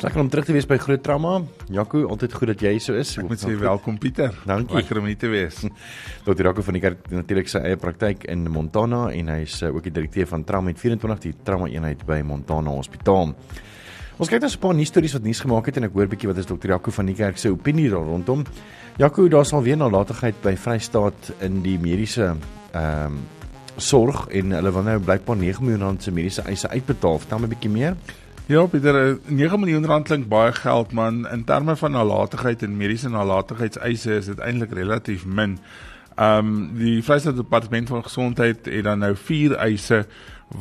Lekker 0.00 0.20
om 0.22 0.28
terug 0.32 0.46
te 0.48 0.54
wees 0.56 0.64
by 0.64 0.78
Groot 0.80 1.02
Trauma. 1.04 1.42
Jaco, 1.68 2.06
altyd 2.08 2.32
goed 2.32 2.48
dat 2.54 2.62
jy 2.64 2.70
so 2.80 2.96
is. 2.96 3.10
Ek 3.20 3.26
moet 3.28 3.42
sê 3.42 3.52
welkom 3.60 3.98
Pieter. 4.00 4.32
Dankie. 4.48 4.78
Lekker 4.78 4.96
om 4.96 5.08
hier 5.10 5.18
te 5.20 5.28
wees. 5.28 5.58
Dr. 6.24 6.40
Jaco 6.46 6.64
van 6.64 6.78
die 6.78 6.80
kerk 6.80 7.10
natuurlik 7.12 7.50
sy 7.52 7.60
eie 7.68 7.76
praktyk 7.76 8.24
in 8.32 8.46
Montana 8.48 9.02
en 9.12 9.28
hy 9.28 9.42
is 9.44 9.58
uh, 9.60 9.68
ook 9.68 9.84
die 9.84 9.92
direkteur 9.98 10.30
van 10.30 10.46
Trauma 10.48 10.72
24 10.72 11.20
die 11.26 11.34
trauma 11.44 11.68
eenheid 11.68 12.06
by 12.08 12.22
Montana 12.24 12.72
Hospitaal. 12.78 13.34
Ons 14.16 14.32
kyk 14.32 14.40
nou 14.40 14.48
so 14.48 14.56
'n 14.56 14.64
paar 14.64 14.78
nuus 14.78 14.88
stories 14.88 15.18
wat 15.18 15.28
nuus 15.28 15.44
gemaak 15.44 15.68
het 15.68 15.82
en 15.82 15.88
ek 15.90 15.92
hoor 15.92 16.08
bietjie 16.08 16.32
wat 16.32 16.40
is 16.40 16.48
Dr. 16.48 16.72
Jaco 16.72 16.96
van 16.96 17.12
die 17.12 17.18
kerk 17.20 17.36
se 17.36 17.52
opinie 17.52 17.90
daar 17.92 18.08
rondom. 18.08 18.46
Jaco, 18.96 19.28
daar 19.28 19.44
sal 19.44 19.60
weer 19.62 19.76
nalatigheid 19.76 20.40
by 20.40 20.56
Vrystaat 20.56 21.34
in 21.44 21.60
die 21.60 21.76
mediese 21.76 22.38
ehm 22.72 23.04
um, 23.04 23.20
sorg 23.80 24.26
en 24.36 24.50
hulle 24.52 24.72
wil 24.72 24.82
nou 24.82 24.98
blykbaar 25.00 25.36
9 25.36 25.64
miljoen 25.64 25.80
rand 25.80 26.02
se 26.02 26.10
mediese 26.10 26.42
eise 26.42 26.68
uitbetaal. 26.68 27.18
Vertel 27.18 27.38
my 27.38 27.46
'n 27.46 27.52
bietjie 27.52 27.70
meer. 27.70 27.96
Ja, 28.50 28.64
Pieter, 28.66 29.18
9 29.26 29.60
miljoen 29.60 29.84
rand 29.86 30.08
klink 30.08 30.24
baie 30.26 30.50
geld, 30.52 30.90
man. 30.92 31.20
In 31.30 31.44
terme 31.46 31.76
van 31.78 31.92
nalatigheid 31.94 32.64
en 32.66 32.72
mediese 32.76 33.08
nalatigheidseise 33.08 34.16
is 34.16 34.26
dit 34.26 34.40
eintlik 34.42 34.72
relatief 34.74 35.22
min. 35.24 35.52
Ehm 36.16 36.48
um, 36.48 36.56
die 36.74 36.96
Vrystaat 37.06 37.36
Departement 37.38 37.88
van 37.88 38.02
Gesondheid 38.02 38.66
het 38.66 38.84
dan 38.84 38.98
nou 38.98 39.12
4 39.14 39.54
eise 39.54 40.00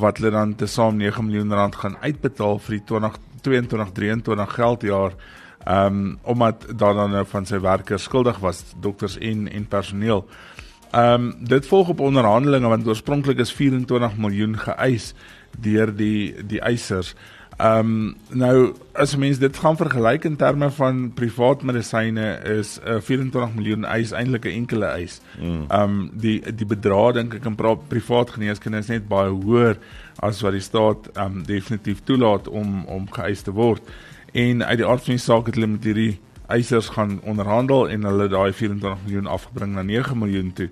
wat 0.04 0.22
hulle 0.22 0.30
dan 0.36 0.54
tesame 0.56 1.02
9 1.02 1.26
miljoen 1.26 1.54
rand 1.54 1.76
gaan 1.76 1.98
uitbetaal 2.04 2.62
vir 2.68 2.78
die 2.78 2.84
2022-23 2.94 4.54
geldjaar. 4.54 5.18
Ehm 5.66 5.98
um, 5.98 6.20
omdat 6.22 6.70
daar 6.76 6.94
dan 6.94 7.18
nou 7.18 7.26
van 7.26 7.50
sy 7.50 7.58
werkers 7.60 8.04
skuldig 8.04 8.38
was, 8.46 8.62
dokters 8.78 9.18
en 9.18 9.50
en 9.50 9.68
personeel. 9.68 10.28
Ehm 10.92 11.26
um, 11.26 11.34
dit 11.42 11.68
volg 11.74 11.90
op 11.90 12.06
onderhandelinge 12.06 12.68
want 12.68 12.88
oorspronklik 12.88 13.42
is 13.42 13.54
24 13.54 14.18
miljoen 14.18 14.58
geëis 14.58 15.14
deur 15.58 15.96
die 15.96 16.46
die 16.46 16.62
eisers. 16.62 17.16
Ehm 17.60 17.80
um, 17.80 18.16
nou 18.40 18.74
as 18.94 19.16
mens 19.20 19.38
dit 19.38 19.58
gaan 19.58 19.76
vergelyk 19.76 20.24
in 20.24 20.36
terme 20.40 20.70
van 20.72 21.12
privaat 21.14 21.62
medisyne 21.68 22.40
is 22.44 22.80
'n 22.80 22.90
uh, 22.90 23.02
24 23.02 23.54
miljoen 23.56 23.84
eis 23.86 24.12
eintlik 24.12 24.46
'n 24.46 24.56
enkele 24.62 24.86
eis. 24.86 25.20
Ehm 25.40 25.48
mm. 25.48 25.66
um, 25.72 26.12
die 26.14 26.56
die 26.56 26.66
bedrag 26.66 27.14
dink 27.14 27.34
ek 27.34 27.46
in 27.46 27.58
privaat 27.88 28.30
geneeskunde 28.30 28.78
is 28.78 28.88
net 28.88 29.08
baie 29.08 29.30
hoër 29.30 29.76
as 30.20 30.42
wat 30.42 30.52
die 30.52 30.62
staat 30.62 31.10
ehm 31.14 31.26
um, 31.26 31.44
definitief 31.44 32.00
toelaat 32.04 32.48
om 32.48 32.86
om 32.86 33.12
geëis 33.12 33.42
te 33.42 33.52
word. 33.52 33.82
En 34.32 34.64
uit 34.64 34.78
die 34.78 34.88
aard 34.88 35.04
van 35.04 35.14
die 35.14 35.26
saak 35.28 35.46
het 35.46 35.56
hulle 35.56 35.68
met 35.68 35.84
hierdie 35.84 36.20
eisers 36.48 36.90
gaan 36.90 37.20
onderhandel 37.24 37.90
en 37.90 38.04
hulle 38.04 38.28
daai 38.28 38.54
24 38.54 39.00
miljoen 39.04 39.28
afgebring 39.28 39.74
na 39.74 39.82
9 39.82 40.18
miljoen 40.18 40.54
toe. 40.54 40.70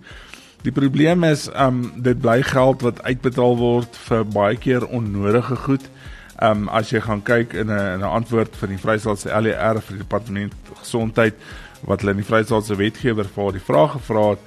Die 0.61 0.71
probleem 0.71 1.23
is 1.23 1.49
ehm 1.49 1.83
um, 1.83 1.91
dit 2.03 2.21
bly 2.21 2.41
geld 2.43 2.81
wat 2.81 3.03
uitbetaal 3.03 3.57
word 3.57 3.97
vir 4.07 4.23
baie 4.25 4.55
keer 4.55 4.87
onnodige 4.87 5.55
goed. 5.55 5.89
Ehm 6.37 6.67
um, 6.67 6.67
as 6.69 6.91
jy 6.93 6.99
gaan 7.01 7.23
kyk 7.25 7.53
in 7.53 7.71
'n 7.71 7.93
in 7.95 7.99
'n 7.99 8.13
antwoord 8.19 8.55
van 8.55 8.69
die 8.69 8.77
Vrystaatse 8.77 9.41
LER 9.41 9.81
vir 9.81 9.95
die 9.95 10.03
departement 10.03 10.53
gesondheid 10.81 11.33
wat 11.81 12.01
hulle 12.01 12.11
in 12.11 12.21
die 12.21 12.29
Vrystaatse 12.29 12.75
wetgewer 12.75 13.25
vir 13.25 13.51
die 13.51 13.65
vraag 13.69 13.91
gevra 13.91 14.29
het, 14.29 14.39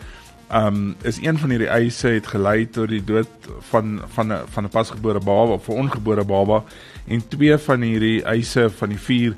ehm 0.50 0.66
um, 0.66 0.96
is 1.02 1.18
een 1.22 1.38
van 1.38 1.50
hierdie 1.50 1.68
eise 1.68 2.08
het 2.08 2.26
gelei 2.26 2.70
tot 2.70 2.88
die 2.88 3.04
dood 3.04 3.48
van 3.70 4.00
van 4.14 4.32
'n 4.32 4.38
van 4.46 4.64
'n 4.64 4.68
pasgebore 4.68 5.18
baba 5.18 5.52
of 5.52 5.68
'n 5.68 5.72
ongebore 5.72 6.24
baba 6.24 6.62
en 7.06 7.28
twee 7.28 7.58
van 7.58 7.80
hierdie 7.80 8.22
eise 8.22 8.70
van 8.70 8.88
die 8.88 8.98
vier 8.98 9.34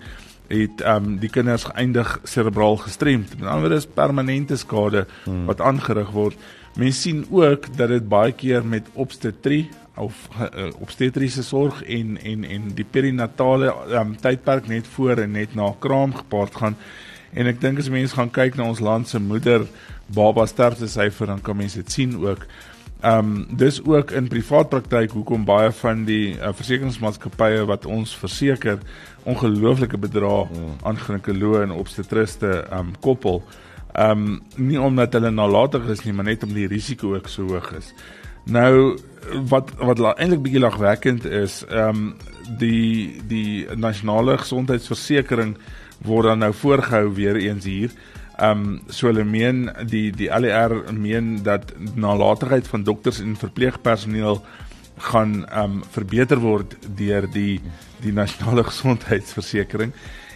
het 0.48 0.80
ehm 0.80 1.04
um, 1.04 1.18
die 1.18 1.30
kinders 1.30 1.64
geëindig 1.64 2.20
serebraal 2.22 2.76
gestremd. 2.76 3.38
Met 3.38 3.48
ander 3.48 3.60
woorde 3.60 3.74
is 3.74 3.86
permanente 3.86 4.56
skade 4.56 5.06
hmm. 5.24 5.44
wat 5.44 5.60
aangerig 5.60 6.10
word. 6.10 6.36
Mense 6.76 7.00
sien 7.00 7.26
ook 7.30 7.76
dat 7.76 7.88
dit 7.88 8.08
baie 8.08 8.32
keer 8.32 8.64
met 8.64 8.88
obstetrie 8.92 9.68
of 9.96 10.28
uh, 10.40 10.70
obstetriese 10.80 11.42
sorg 11.42 11.82
en 11.84 12.16
en 12.22 12.44
en 12.44 12.68
die 12.74 12.86
perinatale 12.88 13.72
um, 13.92 14.16
tydperk 14.16 14.68
net 14.68 14.86
voor 14.86 15.20
en 15.24 15.30
net 15.36 15.54
na 15.54 15.72
kraam 15.78 16.14
gepaard 16.14 16.54
gaan. 16.56 16.76
En 17.32 17.48
ek 17.48 17.60
dink 17.60 17.80
as 17.80 17.92
mense 17.92 18.16
gaan 18.16 18.30
kyk 18.32 18.56
na 18.56 18.68
ons 18.68 18.80
land 18.80 19.08
se 19.08 19.20
moeder 19.20 19.66
baba 20.12 20.46
sterfte 20.46 20.88
syfer 20.88 21.26
dan 21.32 21.40
kan 21.40 21.56
mense 21.56 21.80
dit 21.80 21.92
sien 21.92 22.16
ook. 22.20 22.46
Ehm 23.02 23.18
um, 23.18 23.46
dis 23.58 23.80
ook 23.84 24.10
in 24.10 24.28
privaat 24.28 24.68
praktyk 24.68 25.10
hoekom 25.10 25.44
baie 25.44 25.72
van 25.74 26.04
die 26.06 26.36
uh, 26.36 26.52
versekeringsmaatskappye 26.54 27.64
wat 27.66 27.86
ons 27.86 28.14
verseker 28.16 28.78
ongelooflike 29.26 29.98
bedrae 29.98 30.44
mm. 30.46 30.76
aan 30.86 31.00
ginekoloë 31.00 31.64
en 31.66 31.76
obstetriste 31.76 32.52
ehm 32.62 32.78
um, 32.78 32.94
koppel. 33.00 33.42
Ehm 33.92 34.26
um, 34.26 34.42
nie 34.56 34.80
omdat 34.80 35.12
hulle 35.18 35.30
nalatig 35.30 35.88
is 35.92 36.04
nie, 36.04 36.14
maar 36.14 36.30
net 36.30 36.44
om 36.46 36.54
die 36.54 36.68
risiko 36.70 37.16
ook 37.16 37.28
so 37.28 37.48
hoog 37.50 37.72
is. 37.76 37.92
Nou 38.44 38.98
wat 39.48 39.70
wat 39.78 40.00
eintlik 40.18 40.42
bietjie 40.42 40.62
lagwekkend 40.62 41.24
is, 41.24 41.62
ehm 41.68 41.88
um, 41.88 42.14
die 42.58 43.22
die 43.30 43.66
nasionale 43.78 44.36
gesondheidsversekering 44.38 45.54
word 46.02 46.26
dan 46.26 46.42
nou 46.42 46.52
voorgehou 46.52 47.14
weer 47.14 47.36
eens 47.36 47.64
hier. 47.64 47.90
Ehm 48.38 48.64
um, 48.64 48.80
so 48.88 49.06
hulle 49.06 49.24
meen 49.24 49.70
die 49.86 50.10
die 50.10 50.28
LER 50.28 50.74
meen 50.92 51.42
dat 51.42 51.72
nalatigheid 51.94 52.68
van 52.68 52.82
dokters 52.82 53.20
en 53.20 53.36
verpleegpersoneel 53.36 54.42
gaan 54.98 55.46
ehm 55.46 55.78
um, 55.78 55.84
verbeter 55.90 56.40
word 56.40 56.76
deur 56.96 57.30
die 57.30 57.60
die 58.02 58.12
nasionale 58.12 58.64
gesondheidsversekering. 58.72 59.92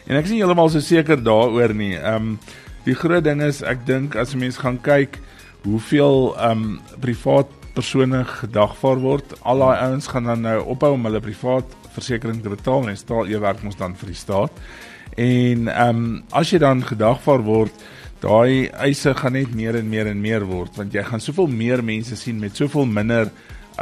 En 0.07 0.17
ek 0.17 0.25
is 0.25 0.31
nie 0.31 0.41
heeltemal 0.45 0.71
so 0.71 0.81
seker 0.81 1.23
daaroor 1.23 1.75
nie. 1.75 1.97
Ehm 1.99 2.15
um, 2.15 2.39
die 2.87 2.95
groot 2.95 3.25
ding 3.25 3.43
is 3.43 3.65
ek 3.67 3.83
dink 3.87 4.15
as 4.15 4.37
mense 4.39 4.61
gaan 4.63 4.79
kyk 4.79 5.19
hoeveel 5.65 6.37
ehm 6.37 6.67
um, 6.67 6.81
privaat 7.03 7.51
persone 7.77 8.23
gedagvaar 8.41 9.01
word. 9.03 9.37
Al 9.45 9.61
daai 9.63 9.83
ouens 9.87 10.09
gaan 10.13 10.31
dan 10.33 10.47
nou 10.49 10.59
ophou 10.75 10.95
om 10.97 11.09
hulle 11.09 11.21
privaat 11.25 11.77
versekerings 11.97 12.43
te 12.45 12.53
betaal 12.53 12.89
en 12.91 12.97
staal 12.99 13.29
jy 13.31 13.41
werk 13.43 13.63
mos 13.65 13.79
dan 13.79 13.97
vir 14.01 14.13
die 14.13 14.19
staat. 14.19 14.65
En 15.17 15.69
ehm 15.69 16.01
um, 16.01 16.09
as 16.33 16.51
jy 16.53 16.61
dan 16.63 16.83
gedagvaar 16.85 17.45
word, 17.47 17.87
daai 18.21 18.69
eise 18.81 19.13
gaan 19.15 19.37
net 19.37 19.53
meer 19.55 19.77
en 19.77 19.89
meer 19.89 20.09
en 20.09 20.21
meer 20.21 20.45
word 20.49 20.77
want 20.79 20.95
jy 20.95 21.03
gaan 21.05 21.21
soveel 21.21 21.51
meer 21.53 21.83
mense 21.85 22.17
sien 22.17 22.39
met 22.41 22.57
soveel 22.57 22.89
minder 22.89 23.29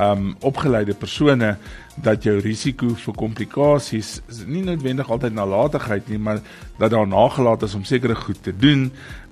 um 0.01 0.35
opgeleide 0.43 0.95
persone 0.95 1.57
dat 2.03 2.25
jou 2.27 2.35
risiko 2.43 2.95
vir 2.99 3.15
komplikasies 3.15 4.17
nie 4.51 4.65
noodwendig 4.67 5.11
altyd 5.11 5.37
nalatigheid 5.37 6.09
nie 6.11 6.19
maar 6.19 6.41
dat 6.79 6.91
daar 6.91 7.07
nagelaat 7.07 7.63
is 7.63 7.77
om 7.79 7.85
sekere 7.87 8.17
goed 8.19 8.43
te 8.43 8.55
doen 8.57 8.89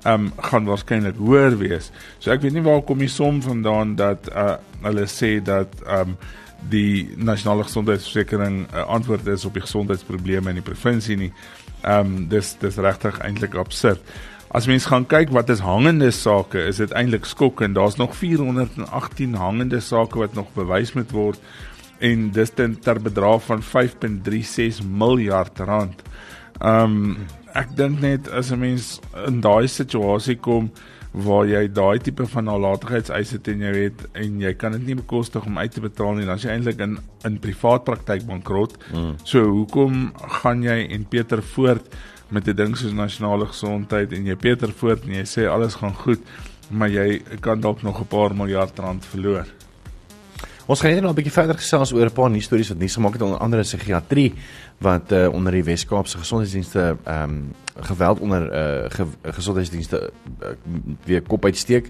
um 0.07 0.31
gaan 0.39 0.67
waarskynlik 0.67 1.19
hoër 1.19 1.59
wees. 1.59 1.91
So 2.19 2.31
ek 2.35 2.43
weet 2.43 2.55
nie 2.55 2.67
waar 2.67 2.83
kom 2.87 3.03
die 3.03 3.11
som 3.11 3.43
vandaan 3.43 3.97
dat 3.99 4.31
uh 4.31 4.57
hulle 4.83 5.07
sê 5.07 5.37
dat 5.43 5.75
um 5.87 6.17
die 6.71 7.11
nasionale 7.17 7.67
gesondheidsversekering 7.67 8.67
'n 8.67 8.75
uh, 8.75 8.87
antwoord 8.87 9.27
is 9.27 9.45
op 9.45 9.55
die 9.55 9.67
gesondheidsprobleme 9.67 10.51
in 10.51 10.61
die 10.63 10.71
provinsie 10.71 11.17
nie. 11.17 11.33
Um 11.83 12.29
dis 12.29 12.55
dis 12.59 12.77
regtig 12.77 13.19
eintlik 13.19 13.55
absurd. 13.55 14.01
As 14.53 14.67
mens 14.69 14.85
gaan 14.85 15.07
kyk 15.09 15.31
wat 15.33 15.49
is 15.49 15.63
hangende 15.65 16.11
sake, 16.13 16.61
is 16.69 16.77
dit 16.83 16.91
eintlik 16.93 17.25
skokkend. 17.25 17.75
Daar's 17.75 17.97
nog 17.97 18.17
418 18.17 19.35
hangende 19.41 19.81
sake 19.81 20.19
wat 20.21 20.35
nog 20.37 20.51
bewys 20.53 20.93
moet 20.93 21.11
word 21.11 21.41
en 22.05 22.27
dis 22.37 22.51
ten 22.53 22.75
ter 22.81 23.01
bedrag 23.01 23.41
van 23.47 23.63
5.36 23.65 24.83
miljard 24.85 25.59
rand. 25.59 26.03
Um 26.61 27.25
ek 27.53 27.73
dink 27.77 28.01
net 28.01 28.29
as 28.33 28.53
'n 28.53 28.59
mens 28.59 29.01
in 29.27 29.41
daai 29.41 29.69
situasie 29.69 30.37
kom 30.37 30.71
waar 31.13 31.47
jy 31.47 31.69
daai 31.69 31.99
tipe 31.99 32.27
van 32.27 32.45
nalatigheidseise 32.45 33.41
teen 33.41 33.61
jou 33.61 33.75
het 33.77 34.05
en 34.17 34.41
jy 34.41 34.53
kan 34.55 34.73
dit 34.73 34.87
nie 34.87 34.95
bekostig 34.97 35.45
om 35.47 35.59
uit 35.59 35.73
te 35.73 35.81
betaal 35.81 36.15
nie, 36.15 36.25
dan 36.27 36.37
is 36.37 36.45
jy 36.45 36.51
eintlik 36.51 36.81
in 36.81 36.99
in 37.25 37.39
privaat 37.39 37.85
praktyk 37.85 38.27
bankrot. 38.27 38.77
Mm. 38.93 39.17
So 39.25 39.45
hoekom 39.45 40.13
gaan 40.41 40.63
jy 40.63 40.89
en 40.89 41.05
Pieter 41.05 41.43
voort 41.43 41.89
met 42.33 42.49
'n 42.49 42.57
ding 42.57 42.77
soos 42.77 42.93
nasionale 42.93 43.47
gesondheid 43.47 44.13
en 44.13 44.25
jy 44.25 44.37
Pieter 44.37 44.73
voort 44.73 45.05
en 45.05 45.15
jy 45.21 45.25
sê 45.25 45.49
alles 45.49 45.75
gaan 45.75 45.95
goed, 45.95 46.21
maar 46.71 46.89
jy 46.89 47.23
kan 47.41 47.61
dalk 47.61 47.83
nog 47.83 48.01
'n 48.01 48.07
paar 48.07 48.35
miljard 48.35 48.79
rand 48.79 49.05
verloor. 49.07 49.47
Ons 50.73 50.81
gaan 50.81 50.95
net 50.95 51.03
nou 51.05 51.13
'n 51.13 51.17
bietjie 51.21 51.33
verder 51.33 51.57
gesels 51.61 51.93
oor 51.93 52.07
'n 52.07 52.13
paar 52.13 52.31
nuus 52.31 52.45
stories 52.45 52.69
wat 52.69 52.79
nuus 52.79 52.95
gemaak 52.95 53.13
het 53.13 53.23
onder 53.23 53.39
andere 53.39 53.63
psigiatrie 53.63 54.33
wat 54.79 55.13
uh, 55.13 55.29
onder 55.29 55.53
die 55.53 55.65
Wes-Kaapse 55.65 56.19
gesondheidsdienste 56.19 56.97
ehm 57.05 57.23
um, 57.31 57.55
geweld 57.77 58.21
onder 58.21 58.43
uh, 58.43 58.91
ge 58.91 59.07
gesondheidsdienste 59.23 60.13
uh, 60.43 60.49
weer 61.05 61.23
kop 61.23 61.45
uitsteek 61.45 61.89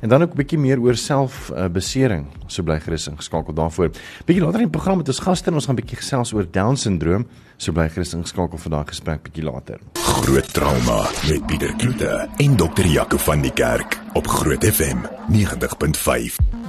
en 0.00 0.08
dan 0.08 0.22
ook 0.22 0.32
'n 0.32 0.36
bietjie 0.36 0.58
meer 0.58 0.80
oor 0.80 0.96
selfbesering 0.96 2.26
uh, 2.26 2.32
so 2.46 2.62
bly 2.62 2.80
gerus 2.80 3.08
ingeskakel 3.08 3.54
daarvoor. 3.54 3.90
Bietjie 4.24 4.44
later 4.44 4.60
in 4.60 4.70
die 4.70 4.78
program 4.78 4.96
met 4.96 5.08
ons 5.08 5.18
gaste 5.18 5.48
en 5.48 5.54
ons 5.54 5.66
gaan 5.66 5.76
bietjie 5.76 5.96
gesels 5.96 6.32
oor 6.32 6.46
down 6.50 6.76
syndroom 6.76 7.26
so 7.56 7.72
bly 7.72 7.88
gerus 7.88 8.14
ingeskakel 8.14 8.58
vir 8.58 8.70
daai 8.70 8.86
gesprek 8.86 9.22
bietjie 9.22 9.44
later. 9.44 9.78
Groot 9.94 10.52
trauma 10.52 11.06
met 11.28 11.46
Pieter 11.46 11.74
Kloete 11.76 12.28
en 12.36 12.56
dokter 12.56 12.86
Jaco 12.86 13.16
van 13.16 13.42
die 13.42 13.52
Kerk 13.52 14.00
op 14.14 14.26
Groot 14.26 14.64
FM 14.64 14.98
90.5. 15.30 16.63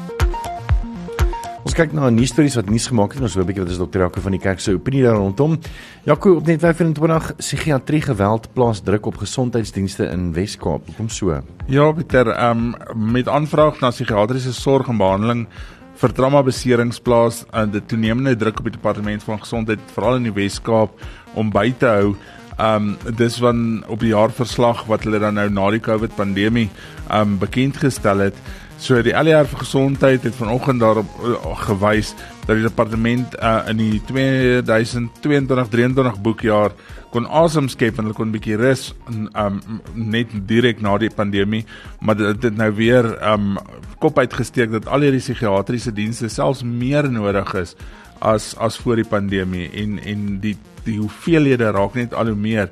Ons 1.65 1.73
kyk 1.73 1.95
na 1.97 2.05
'n 2.05 2.13
nuus 2.13 2.29
stories 2.29 2.55
wat 2.59 2.69
nuus 2.69 2.85
gemaak 2.85 3.15
het 3.15 3.17
en 3.17 3.25
ons 3.25 3.33
hoor 3.33 3.41
'n 3.43 3.47
bietjie 3.47 3.63
wat 3.63 3.71
is 3.71 3.79
dokter 3.81 4.01
Jaco 4.01 4.21
van 4.21 4.31
die 4.31 4.39
kerk 4.39 4.59
se 4.59 4.73
opinie 4.73 5.01
daar 5.01 5.17
rondom. 5.17 5.57
Jaco 6.05 6.35
op 6.35 6.45
net 6.45 6.59
25 6.59 7.35
psigiatrie 7.37 8.01
geweld 8.01 8.53
plaas 8.53 8.81
druk 8.81 9.05
op 9.05 9.17
gesondheidsdienste 9.17 10.05
in 10.11 10.31
Wes-Kaap. 10.33 10.85
Hoekom 10.85 11.09
so? 11.09 11.41
Ja, 11.65 11.91
Pieter, 11.91 12.27
ehm 12.27 12.75
um, 12.93 13.11
met 13.11 13.27
aanvraag 13.27 13.79
na 13.79 13.89
psigiatriese 13.89 14.53
sorg 14.53 14.87
en 14.89 14.97
behandeling 14.97 15.47
vir 15.95 16.13
trauma 16.13 16.43
beserings 16.43 16.99
plaas 16.99 17.45
en 17.51 17.71
die 17.71 17.85
toenemende 17.85 18.35
druk 18.35 18.59
op 18.59 18.65
die 18.65 18.77
departement 18.77 19.23
van 19.23 19.39
gesondheid 19.39 19.79
veral 19.93 20.15
in 20.15 20.23
die 20.23 20.33
Wes-Kaap 20.33 20.91
om 21.33 21.49
by 21.49 21.73
te 21.79 21.87
hou. 21.87 22.15
Ehm 22.59 22.95
um, 23.07 23.15
dis 23.15 23.37
van 23.37 23.83
op 23.87 23.99
die 23.99 24.13
jaarverslag 24.13 24.85
wat 24.85 25.03
hulle 25.03 25.19
dan 25.19 25.33
nou 25.33 25.49
na 25.49 25.71
die 25.71 25.79
COVID 25.79 26.15
pandemie 26.15 26.69
ehm 27.09 27.21
um, 27.21 27.37
bekend 27.39 27.77
gestel 27.77 28.19
het. 28.19 28.35
So 28.77 29.01
die 29.01 29.15
ALR 29.15 29.45
vir 29.47 29.59
gesondheid 29.61 30.23
het 30.27 30.35
vanoggend 30.35 30.81
daarop 30.83 31.07
uh, 31.23 31.55
gewys 31.63 32.11
dat 32.45 32.57
die 32.57 32.65
departement 32.65 33.35
uh, 33.39 33.63
in 33.71 33.77
die 33.79 34.01
2022-23 34.09 36.19
boekjaar 36.21 36.71
kon 37.15 37.27
asem 37.31 37.69
skep 37.71 37.95
en 37.97 38.03
hulle 38.09 38.17
kon 38.17 38.27
'n 38.27 38.35
bietjie 38.35 38.57
rus 38.59 38.89
um, 39.07 39.61
net 39.93 40.27
direk 40.49 40.81
na 40.83 40.97
die 40.99 41.09
pandemie, 41.09 41.63
maar 42.01 42.17
dit 42.19 42.43
het 42.43 42.57
nou 42.57 42.71
weer 42.75 43.05
um 43.23 43.57
kop 44.03 44.19
uitgesteek 44.19 44.71
dat 44.71 44.87
al 44.91 45.01
hierdie 45.07 45.23
psigiatriese 45.23 45.93
dienste 45.95 46.29
selfs 46.29 46.63
meer 46.63 47.09
nodig 47.09 47.53
is 47.55 47.75
as 48.19 48.57
as 48.59 48.77
voor 48.77 48.95
die 48.99 49.07
pandemie 49.07 49.71
en 49.71 49.99
en 50.03 50.39
die 50.43 50.57
die 50.83 50.99
hoeveelhede 50.99 51.71
raak 51.71 51.95
net 51.95 52.13
al 52.13 52.27
hoe 52.33 52.35
meer. 52.35 52.69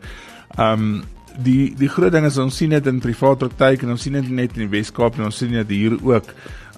Um 0.59 1.03
die 1.41 1.73
die 1.77 1.89
groot 1.89 2.13
ding 2.13 2.27
is 2.27 2.37
ons 2.41 2.57
sien 2.57 2.73
dit 2.73 2.89
in 2.89 2.99
privaat 3.03 3.41
praktyk 3.41 3.83
en 3.83 3.95
ons 3.95 4.03
sien 4.05 4.17
dit 4.17 4.29
net 4.29 4.53
in 4.57 4.65
die 4.65 4.73
Wes-Kaap 4.73 5.17
en 5.17 5.29
ons 5.29 5.39
sien 5.43 5.53
dit 5.53 5.73
hier 5.73 5.97
ook. 5.97 6.29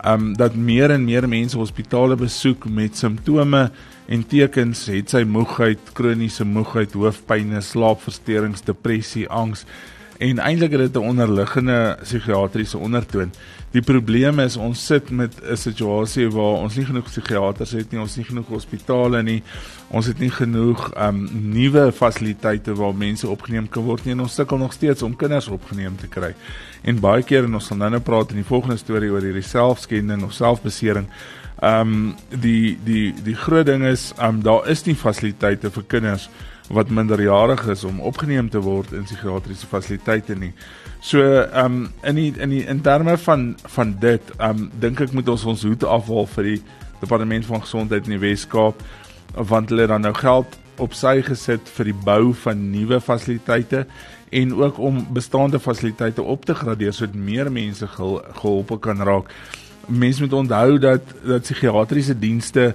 Um 0.05 0.33
dat 0.37 0.55
meer 0.55 0.93
en 0.93 1.05
meer 1.05 1.27
mense 1.27 1.57
hospitale 1.57 2.15
besoek 2.19 2.67
met 2.69 2.97
simptome 2.97 3.69
en 4.05 4.23
tekens, 4.29 4.85
het 4.93 5.09
sy 5.09 5.23
moegheid, 5.25 5.81
kroniese 5.97 6.45
moegheid, 6.45 6.93
hoofpyn, 6.93 7.55
slaapversteurings, 7.57 8.61
depressie, 8.67 9.25
angs 9.33 9.65
en 10.17 10.39
eintlik 10.39 10.71
het 10.71 10.79
dit 10.79 10.95
'n 10.95 11.07
onderliggende 11.07 11.97
psigiatriese 12.01 12.77
ondertoon. 12.77 13.31
Die 13.75 13.81
probleem 13.81 14.39
is 14.39 14.55
ons 14.55 14.85
sit 14.85 15.09
met 15.09 15.33
'n 15.43 15.55
situasie 15.55 16.29
waar 16.29 16.61
ons 16.63 16.75
nie 16.75 16.85
genoeg 16.85 17.03
psigiaters 17.03 17.71
het 17.71 17.91
nie, 17.91 17.99
ons 17.99 18.15
nie 18.15 18.25
genoeg 18.25 18.47
hospitale 18.47 19.23
nie. 19.23 19.43
Ons 19.87 20.05
het 20.05 20.19
nie 20.19 20.29
genoeg 20.29 20.91
um 21.07 21.29
nuwe 21.51 21.91
fasiliteite 21.91 22.73
waar 22.73 22.95
mense 22.95 23.27
opgeneem 23.27 23.69
kan 23.69 23.83
word 23.83 24.05
nie 24.05 24.13
en 24.13 24.19
ons 24.19 24.33
sukkel 24.33 24.57
nog 24.57 24.73
steeds 24.73 25.01
om 25.01 25.15
kinders 25.15 25.47
opgeneem 25.47 25.97
te 25.97 26.07
kry. 26.07 26.33
En 26.81 26.99
baie 26.99 27.23
keer 27.23 27.43
en 27.43 27.53
ons 27.53 27.67
gaan 27.67 27.77
nou-nou 27.77 28.01
praat 28.01 28.29
in 28.29 28.35
die 28.35 28.47
volgende 28.47 28.77
storie 28.77 29.11
oor 29.11 29.21
hierdie 29.21 29.41
selfskending 29.41 30.23
of 30.23 30.33
selfbesering. 30.33 31.07
Um 31.63 32.15
die 32.29 32.77
die 32.83 33.13
die 33.23 33.35
groot 33.35 33.65
ding 33.65 33.83
is 33.83 34.13
um 34.21 34.41
daar 34.41 34.67
is 34.69 34.85
nie 34.85 34.95
fasiliteite 34.95 35.69
vir 35.69 35.83
kinders 35.87 36.29
wat 36.69 36.89
minderjarig 36.89 37.67
is 37.67 37.83
om 37.83 37.99
opgeneem 38.01 38.49
te 38.49 38.59
word 38.59 38.91
in 38.91 39.05
psigiatriese 39.05 39.67
fasiliteite 39.69 40.35
nie. 40.35 40.53
So 40.99 41.21
ehm 41.21 41.65
um, 41.65 41.89
in 42.03 42.15
die 42.15 42.33
in 42.41 42.49
die 42.49 42.63
in 42.65 42.81
terme 42.81 43.17
van 43.17 43.55
van 43.77 43.95
dit 43.99 44.31
ehm 44.37 44.49
um, 44.49 44.69
dink 44.79 44.99
ek 44.99 45.13
moet 45.13 45.29
ons 45.29 45.45
ons 45.45 45.63
hoed 45.63 45.83
afhaal 45.83 46.27
vir 46.35 46.43
die 46.43 46.61
departement 46.99 47.45
van 47.45 47.61
gesondheid 47.61 48.07
in 48.07 48.17
die 48.17 48.23
Wes-Kaap 48.23 48.81
want 49.35 49.69
hulle 49.69 49.85
het 49.85 49.91
dan 49.91 50.01
nou 50.01 50.13
geld 50.15 50.57
op 50.81 50.93
sy 50.93 51.21
gesit 51.23 51.69
vir 51.77 51.91
die 51.91 51.99
bou 52.05 52.33
van 52.45 52.69
nuwe 52.71 52.99
fasiliteite 53.01 53.85
en 54.35 54.55
ook 54.55 54.79
om 54.79 55.05
bestaande 55.13 55.59
fasiliteite 55.59 56.21
op 56.21 56.45
te 56.45 56.55
gradeer 56.55 56.93
sodat 56.93 57.15
meer 57.15 57.51
mense 57.51 57.87
gehelp 57.87 58.73
kan 58.81 59.03
raak. 59.03 59.31
Mense 59.87 60.23
moet 60.23 60.33
onthou 60.33 60.79
dat 60.79 61.13
dat 61.23 61.45
psigiatriese 61.45 62.19
dienste 62.19 62.73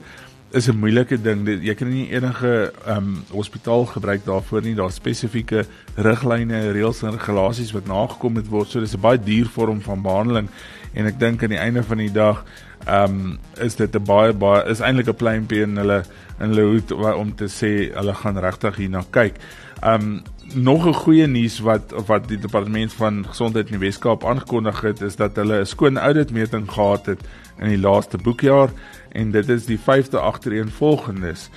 is 0.52 0.69
'n 0.69 0.79
moeilike 0.79 1.20
ding. 1.23 1.47
Jy 1.62 1.75
kan 1.75 1.88
nie 1.88 2.11
enige 2.11 2.73
ehm 2.87 2.97
um, 2.97 3.25
hospitaal 3.31 3.87
gebruik 3.87 4.25
daarvoor 4.25 4.62
nie. 4.62 4.75
Daar's 4.75 4.94
spesifieke 4.94 5.64
riglyne, 5.97 6.73
reëls 6.73 7.02
en 7.02 7.11
regulasies 7.11 7.73
wat 7.73 7.87
nagekom 7.87 8.32
moet 8.32 8.49
word. 8.49 8.69
So 8.69 8.81
dis 8.81 8.94
'n 8.94 9.00
baie 9.00 9.19
duur 9.19 9.47
vorm 9.47 9.81
van 9.81 10.02
behandeling 10.02 10.49
en 10.94 11.06
ek 11.06 11.19
dink 11.19 11.43
aan 11.43 11.55
die 11.55 11.58
einde 11.58 11.82
van 11.82 11.99
die 11.99 12.12
dag 12.12 12.44
ehm 12.87 13.05
um, 13.05 13.38
is 13.61 13.76
dit 13.76 13.94
'n 13.94 14.05
baie 14.05 14.32
baie 14.32 14.64
is 14.70 14.81
eintlik 14.81 15.08
'n 15.08 15.14
pleintjie 15.14 15.62
in 15.62 15.76
hulle 15.76 16.02
in 16.41 16.49
hulle 16.49 16.62
hoed 16.62 16.93
om 16.93 17.35
te 17.35 17.47
sê 17.47 17.94
hulle 17.94 18.14
gaan 18.14 18.38
regtig 18.38 18.76
hierna 18.76 19.05
kyk. 19.11 19.35
Ehm 19.82 19.94
um, 19.94 20.23
nog 20.55 20.87
'n 20.87 20.94
goeie 20.94 21.26
nuus 21.26 21.61
wat 21.61 21.93
wat 22.06 22.29
die 22.29 22.38
departement 22.38 22.93
van 22.93 23.26
gesondheid 23.26 23.67
in 23.70 23.79
die 23.79 23.87
Weskaap 23.87 24.25
aangekondig 24.25 24.81
het 24.81 25.00
is 25.00 25.17
dat 25.17 25.37
hulle 25.37 25.61
'n 25.61 25.67
skoon 25.67 25.99
auditmeting 25.99 26.70
gehad 26.70 27.06
het 27.06 27.20
in 27.58 27.69
die 27.69 27.79
laaste 27.79 28.19
boekjaar 28.19 28.70
en 29.12 29.30
dit 29.30 29.48
is 29.48 29.66
die 29.66 29.78
5de 29.78 30.18
agtereenvolgendes 30.18 31.48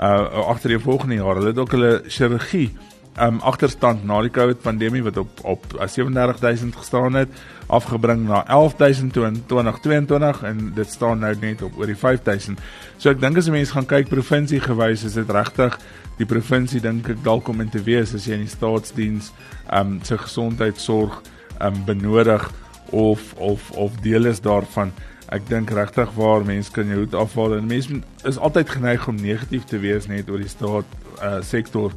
uh 0.00 0.48
agtereenvolgende 0.48 1.14
jaar. 1.14 1.34
Hulle 1.34 1.52
het 1.52 1.58
ook 1.58 1.70
hulle 1.76 2.02
chirurgie 2.06 2.70
um 3.20 3.40
agterstand 3.44 4.04
na 4.08 4.22
die 4.24 4.32
COVID 4.32 4.62
pandemie 4.64 5.02
wat 5.04 5.16
op 5.20 5.40
op 5.44 5.66
37000 5.76 6.76
gestaan 6.76 7.14
het 7.14 7.28
afgebring 7.66 8.24
na 8.28 8.44
11000 8.48 9.16
in 9.16 9.42
2022 9.46 10.42
en 10.42 10.72
dit 10.74 10.88
staan 10.90 11.18
nou 11.18 11.34
net 11.40 11.62
op 11.62 11.76
oor 11.78 11.86
die 11.86 11.96
5000. 11.96 12.60
So 12.96 13.10
ek 13.10 13.20
dink 13.20 13.36
as 13.36 13.50
mense 13.52 13.72
gaan 13.72 13.86
kyk 13.86 14.08
provinsie 14.08 14.60
gewys 14.60 15.04
is 15.04 15.18
dit 15.20 15.30
regtig 15.30 15.78
die 16.16 16.28
provinsie 16.28 16.80
dink 16.80 17.08
ek 17.08 17.20
dalk 17.24 17.48
om 17.48 17.60
in 17.60 17.70
te 17.72 17.82
wees 17.84 18.14
as 18.14 18.26
jy 18.26 18.40
in 18.40 18.46
die 18.46 18.56
staatsdiens 18.56 19.32
um 19.72 19.98
se 20.04 20.18
gesondheidsorg 20.18 21.20
um 21.60 21.84
benodig 21.84 22.48
of 22.90 23.34
of 23.36 23.70
of 23.76 23.96
deel 24.00 24.26
is 24.32 24.40
daarvan 24.40 24.92
ek 25.32 25.46
dink 25.48 25.70
regtig 25.72 26.10
waar 26.16 26.44
mense 26.44 26.72
kan 26.72 26.88
jou 26.88 26.98
hoed 27.02 27.14
afhaal 27.16 27.56
en 27.56 27.68
mense 27.68 28.00
is 28.28 28.38
altyd 28.38 28.74
geneig 28.74 29.06
om 29.08 29.16
negatief 29.16 29.64
te 29.70 29.80
wees 29.80 30.08
net 30.10 30.28
oor 30.28 30.42
die 30.42 30.50
staat 30.50 30.88
uh, 31.22 31.38
sektor 31.40 31.94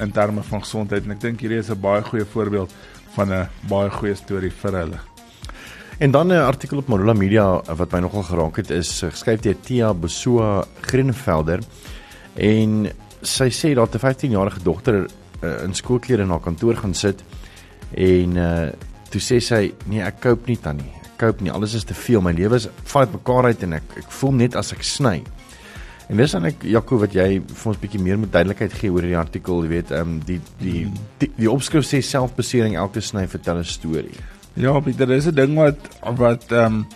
in 0.00 0.12
terme 0.14 0.44
van 0.46 0.64
gesondheid 0.64 1.04
en 1.04 1.12
ek 1.16 1.20
dink 1.20 1.44
hierdie 1.44 1.60
is 1.60 1.70
'n 1.70 1.80
baie 1.80 2.02
goeie 2.02 2.24
voorbeeld 2.24 2.72
van 3.16 3.32
'n 3.32 3.48
baie 3.68 3.90
goeie 3.90 4.14
storie 4.14 4.50
vir 4.50 4.72
hulle. 4.72 5.00
En 5.98 6.10
dan 6.10 6.32
'n 6.32 6.40
artikel 6.40 6.78
op 6.78 6.88
Marula 6.88 7.12
Media 7.12 7.60
wat 7.76 7.92
my 7.92 8.00
nogal 8.00 8.22
geraak 8.22 8.56
het 8.56 8.70
is 8.70 9.02
geskryf 9.02 9.40
deur 9.40 9.60
Tia 9.60 9.94
Besoa 9.94 10.64
Greenvelder 10.80 11.60
en 12.34 12.88
sy 13.22 13.50
sê 13.50 13.74
dat 13.74 13.94
'n 13.94 13.98
15-jarige 13.98 14.62
dogter 14.62 15.06
uh, 15.42 15.62
in 15.62 15.74
skoolklere 15.74 16.24
na 16.24 16.38
kantoor 16.38 16.76
gaan 16.76 16.94
sit 16.94 17.22
en 17.94 18.36
uh, 18.36 18.68
toe 19.10 19.20
sê 19.20 19.40
sy 19.40 19.74
nee 19.86 20.00
ek 20.00 20.20
koop 20.20 20.46
nie 20.46 20.56
tannie 20.56 20.97
cope 21.18 21.42
nie. 21.42 21.52
Alles 21.52 21.74
is 21.74 21.84
te 21.84 21.94
veel. 21.94 22.22
My 22.24 22.32
lewe 22.32 22.58
is 22.60 22.68
val 22.92 23.06
uit 23.06 23.12
mekaar 23.18 23.50
uit 23.50 23.62
en 23.66 23.78
ek 23.80 23.98
ek 24.04 24.10
voel 24.20 24.32
net 24.44 24.56
as 24.58 24.72
ek 24.76 24.86
sny. 24.86 25.18
En 26.08 26.16
dis 26.16 26.32
dan 26.32 26.48
ek 26.48 26.62
Jaco 26.64 26.96
wat 27.02 27.12
jy 27.12 27.26
vir 27.44 27.70
ons 27.70 27.80
bietjie 27.82 28.00
meer 28.00 28.16
met 28.20 28.32
duidelikheid 28.32 28.72
gee 28.72 28.92
oor 28.92 29.04
hierdie 29.04 29.20
artikel, 29.20 29.60
jy 29.66 29.72
weet, 29.74 29.90
ehm 29.92 30.14
um, 30.14 30.20
die 30.24 30.38
die 30.62 30.86
die, 31.20 31.28
die 31.36 31.50
opskrif 31.52 31.84
sê 31.84 32.00
selfbesering 32.04 32.78
elke 32.80 33.02
sny 33.04 33.26
vertel 33.28 33.60
'n 33.60 33.68
storie. 33.68 34.16
Ja, 34.56 34.72
Pieter, 34.80 35.06
dis 35.06 35.28
'n 35.28 35.34
ding 35.34 35.54
wat 35.56 35.76
wat 36.16 36.48
ehm 36.52 36.64
um, 36.64 36.86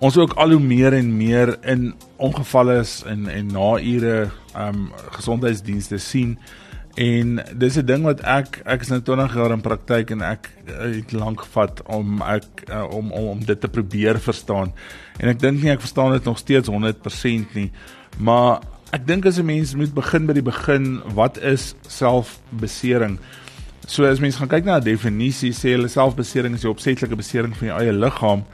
ons 0.00 0.16
ook 0.16 0.32
al 0.38 0.54
hoe 0.54 0.60
meer 0.60 0.94
en 0.94 1.16
meer 1.16 1.58
in 1.66 1.94
ongevalle 2.16 2.78
is 2.80 3.02
en 3.06 3.28
en 3.28 3.46
na 3.46 3.78
ure 3.82 4.30
ehm 4.54 4.68
um, 4.68 4.92
gesondheidsdienste 5.18 5.98
sien. 5.98 6.38
En 7.00 7.40
dis 7.56 7.76
'n 7.76 7.86
ding 7.86 8.02
wat 8.04 8.20
ek 8.20 8.60
ek 8.64 8.80
is 8.80 8.90
nou 8.92 9.00
20 9.00 9.34
jaar 9.34 9.52
in 9.56 9.60
praktyk 9.64 10.10
en 10.10 10.20
ek 10.20 10.50
het 10.66 11.12
lank 11.12 11.40
gevat 11.40 11.82
om 11.88 12.20
ek 12.22 12.44
uh, 12.68 12.84
om, 12.92 13.12
om 13.12 13.26
om 13.28 13.44
dit 13.44 13.60
te 13.60 13.68
probeer 13.68 14.20
verstaan. 14.20 14.72
En 15.16 15.28
ek 15.28 15.40
dink 15.40 15.62
nie 15.62 15.70
ek 15.72 15.80
verstaan 15.80 16.12
dit 16.12 16.24
nog 16.24 16.38
steeds 16.38 16.68
100% 16.68 17.54
nie. 17.56 17.70
Maar 18.18 18.60
ek 18.92 19.06
dink 19.06 19.26
as 19.26 19.38
'n 19.38 19.46
mens 19.46 19.74
moet 19.74 19.94
begin 19.94 20.26
by 20.26 20.32
die 20.32 20.42
begin, 20.42 21.00
wat 21.14 21.38
is 21.38 21.74
selfbesering? 21.88 23.18
So 23.86 24.04
as 24.04 24.20
mens 24.20 24.36
gaan 24.36 24.52
kyk 24.52 24.64
na 24.64 24.76
'n 24.76 24.84
definisie, 24.84 25.52
sê 25.52 25.72
hulle 25.72 25.88
selfbesering 25.88 26.54
is 26.54 26.66
die 26.68 26.70
opsetlike 26.70 27.16
besering 27.16 27.56
van 27.56 27.68
jou 27.68 27.80
eie 27.80 27.92
liggaam. 27.92 28.44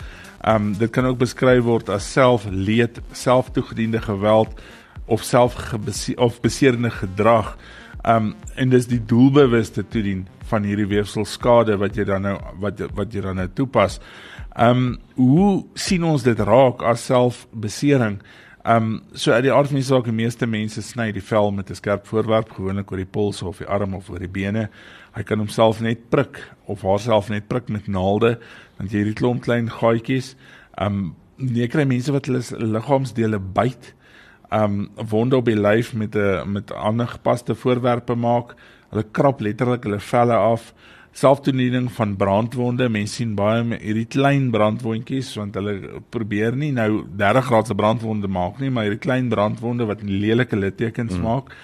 Um 0.46 0.78
dit 0.78 0.90
kan 0.90 1.04
ook 1.04 1.18
beskryf 1.18 1.64
word 1.64 1.88
as 1.88 2.12
selfleed, 2.12 3.00
selftoegediende 3.12 4.00
geweld 4.00 4.54
of 5.06 5.22
selfgebeseerde 5.22 6.90
gedrag. 6.90 7.56
Um 8.06 8.34
en 8.54 8.70
dis 8.70 8.86
die 8.86 9.02
doelbewuste 9.02 9.82
toedien 9.90 10.26
van 10.46 10.66
hierdie 10.66 10.86
weefselskade 10.86 11.74
wat 11.80 11.96
jy 11.98 12.04
dan 12.06 12.22
nou 12.22 12.36
wat 12.62 12.80
wat 12.94 13.14
jy 13.14 13.24
dan 13.24 13.40
nou 13.40 13.48
toepas. 13.50 13.98
Um 14.54 14.98
hoe 15.18 15.64
sien 15.74 16.06
ons 16.06 16.22
dit 16.22 16.38
raak 16.38 16.84
as 16.86 17.06
selfbesering? 17.10 18.20
Um 18.66 19.00
so 19.14 19.34
uit 19.34 19.48
die 19.48 19.52
aard 19.54 19.72
van 19.72 19.80
die 19.80 19.88
saak, 19.88 20.06
die 20.06 20.14
meeste 20.14 20.46
mense 20.46 20.82
sny 20.86 21.10
die 21.14 21.24
vel 21.24 21.50
met 21.50 21.70
'n 21.70 21.74
skerp 21.74 22.06
voorwerp, 22.06 22.54
gewoonlik 22.54 22.90
oor 22.90 23.02
die 23.02 23.12
pols 23.16 23.42
of 23.42 23.58
die 23.58 23.66
arm 23.66 23.94
of 23.94 24.10
oor 24.10 24.22
die 24.22 24.30
bene. 24.30 24.68
Hy 25.14 25.22
kan 25.22 25.38
homself 25.38 25.80
net 25.80 26.08
prik 26.10 26.42
of 26.66 26.82
haarself 26.82 27.28
net 27.28 27.48
prik 27.48 27.68
met 27.68 27.88
naalde, 27.88 28.38
dan 28.78 28.86
jy 28.86 29.02
hierdie 29.02 29.18
klomp 29.18 29.42
klein 29.42 29.68
gaatjies. 29.68 30.36
Um 30.78 31.16
nie 31.38 31.68
kry 31.68 31.84
mense 31.84 32.12
wat 32.12 32.26
hulle 32.26 32.40
liggaamsdele 32.40 33.38
byt 33.38 33.94
um 34.50 34.88
wonde 35.10 35.36
op 35.36 35.44
die 35.44 35.58
lyf 35.58 35.94
met 35.94 36.14
'n 36.16 36.52
met 36.52 36.72
ander 36.72 37.08
gepaste 37.08 37.54
voorwerpe 37.54 38.14
maak. 38.14 38.54
Hulle 38.90 39.04
krap 39.10 39.40
letterlik 39.40 39.82
hulle 39.84 40.00
velle 40.00 40.34
af. 40.34 40.74
selftoediening 41.16 41.92
van 41.92 42.16
brandwonde. 42.16 42.88
Mense 42.88 43.14
sien 43.14 43.34
baie 43.34 43.78
hierdie 43.80 44.06
klein 44.06 44.50
brandwondjies 44.50 45.34
want 45.34 45.54
hulle 45.54 46.02
probeer 46.10 46.56
nie 46.56 46.72
nou 46.72 47.04
30 47.16 47.44
graad 47.44 47.66
se 47.66 47.74
brandwonde 47.74 48.28
maak 48.28 48.58
nie, 48.58 48.70
maar 48.70 48.82
hierdie 48.82 49.00
klein 49.00 49.28
brandwonde 49.28 49.86
wat 49.86 50.02
lelike 50.02 50.56
littekens 50.56 51.16
mm. 51.16 51.22
maak. 51.22 51.54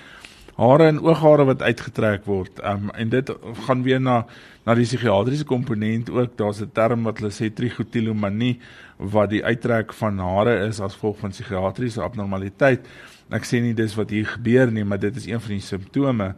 Hare 0.56 0.86
en 0.90 1.00
ooghare 1.00 1.46
wat 1.48 1.62
uitgetrek 1.62 2.26
word. 2.28 2.60
Um 2.64 2.90
en 2.92 3.08
dit 3.08 3.30
gaan 3.66 3.82
weer 3.82 4.00
na 4.00 4.24
na 4.66 4.74
die 4.78 4.84
psigiatriese 4.84 5.46
komponent 5.48 6.10
ook. 6.10 6.36
Daar's 6.36 6.60
'n 6.60 6.70
term 6.72 7.02
wat 7.02 7.18
hulle 7.18 7.32
sê 7.32 7.52
trichotillomanie 7.52 8.58
wat 8.98 9.30
die 9.30 9.44
uittrek 9.44 9.92
van 9.92 10.18
hare 10.18 10.66
is 10.66 10.80
as 10.80 10.94
gevolg 10.94 11.18
van 11.18 11.30
psigiatriese 11.30 12.02
abnormaliteit. 12.02 12.86
Ek 13.30 13.44
sê 13.44 13.60
nie 13.62 13.74
dis 13.74 13.94
wat 13.94 14.10
hier 14.10 14.26
gebeur 14.26 14.70
nie, 14.70 14.84
maar 14.84 14.98
dit 14.98 15.16
is 15.16 15.26
een 15.26 15.40
van 15.40 15.50
die 15.50 15.60
simptome 15.60 16.34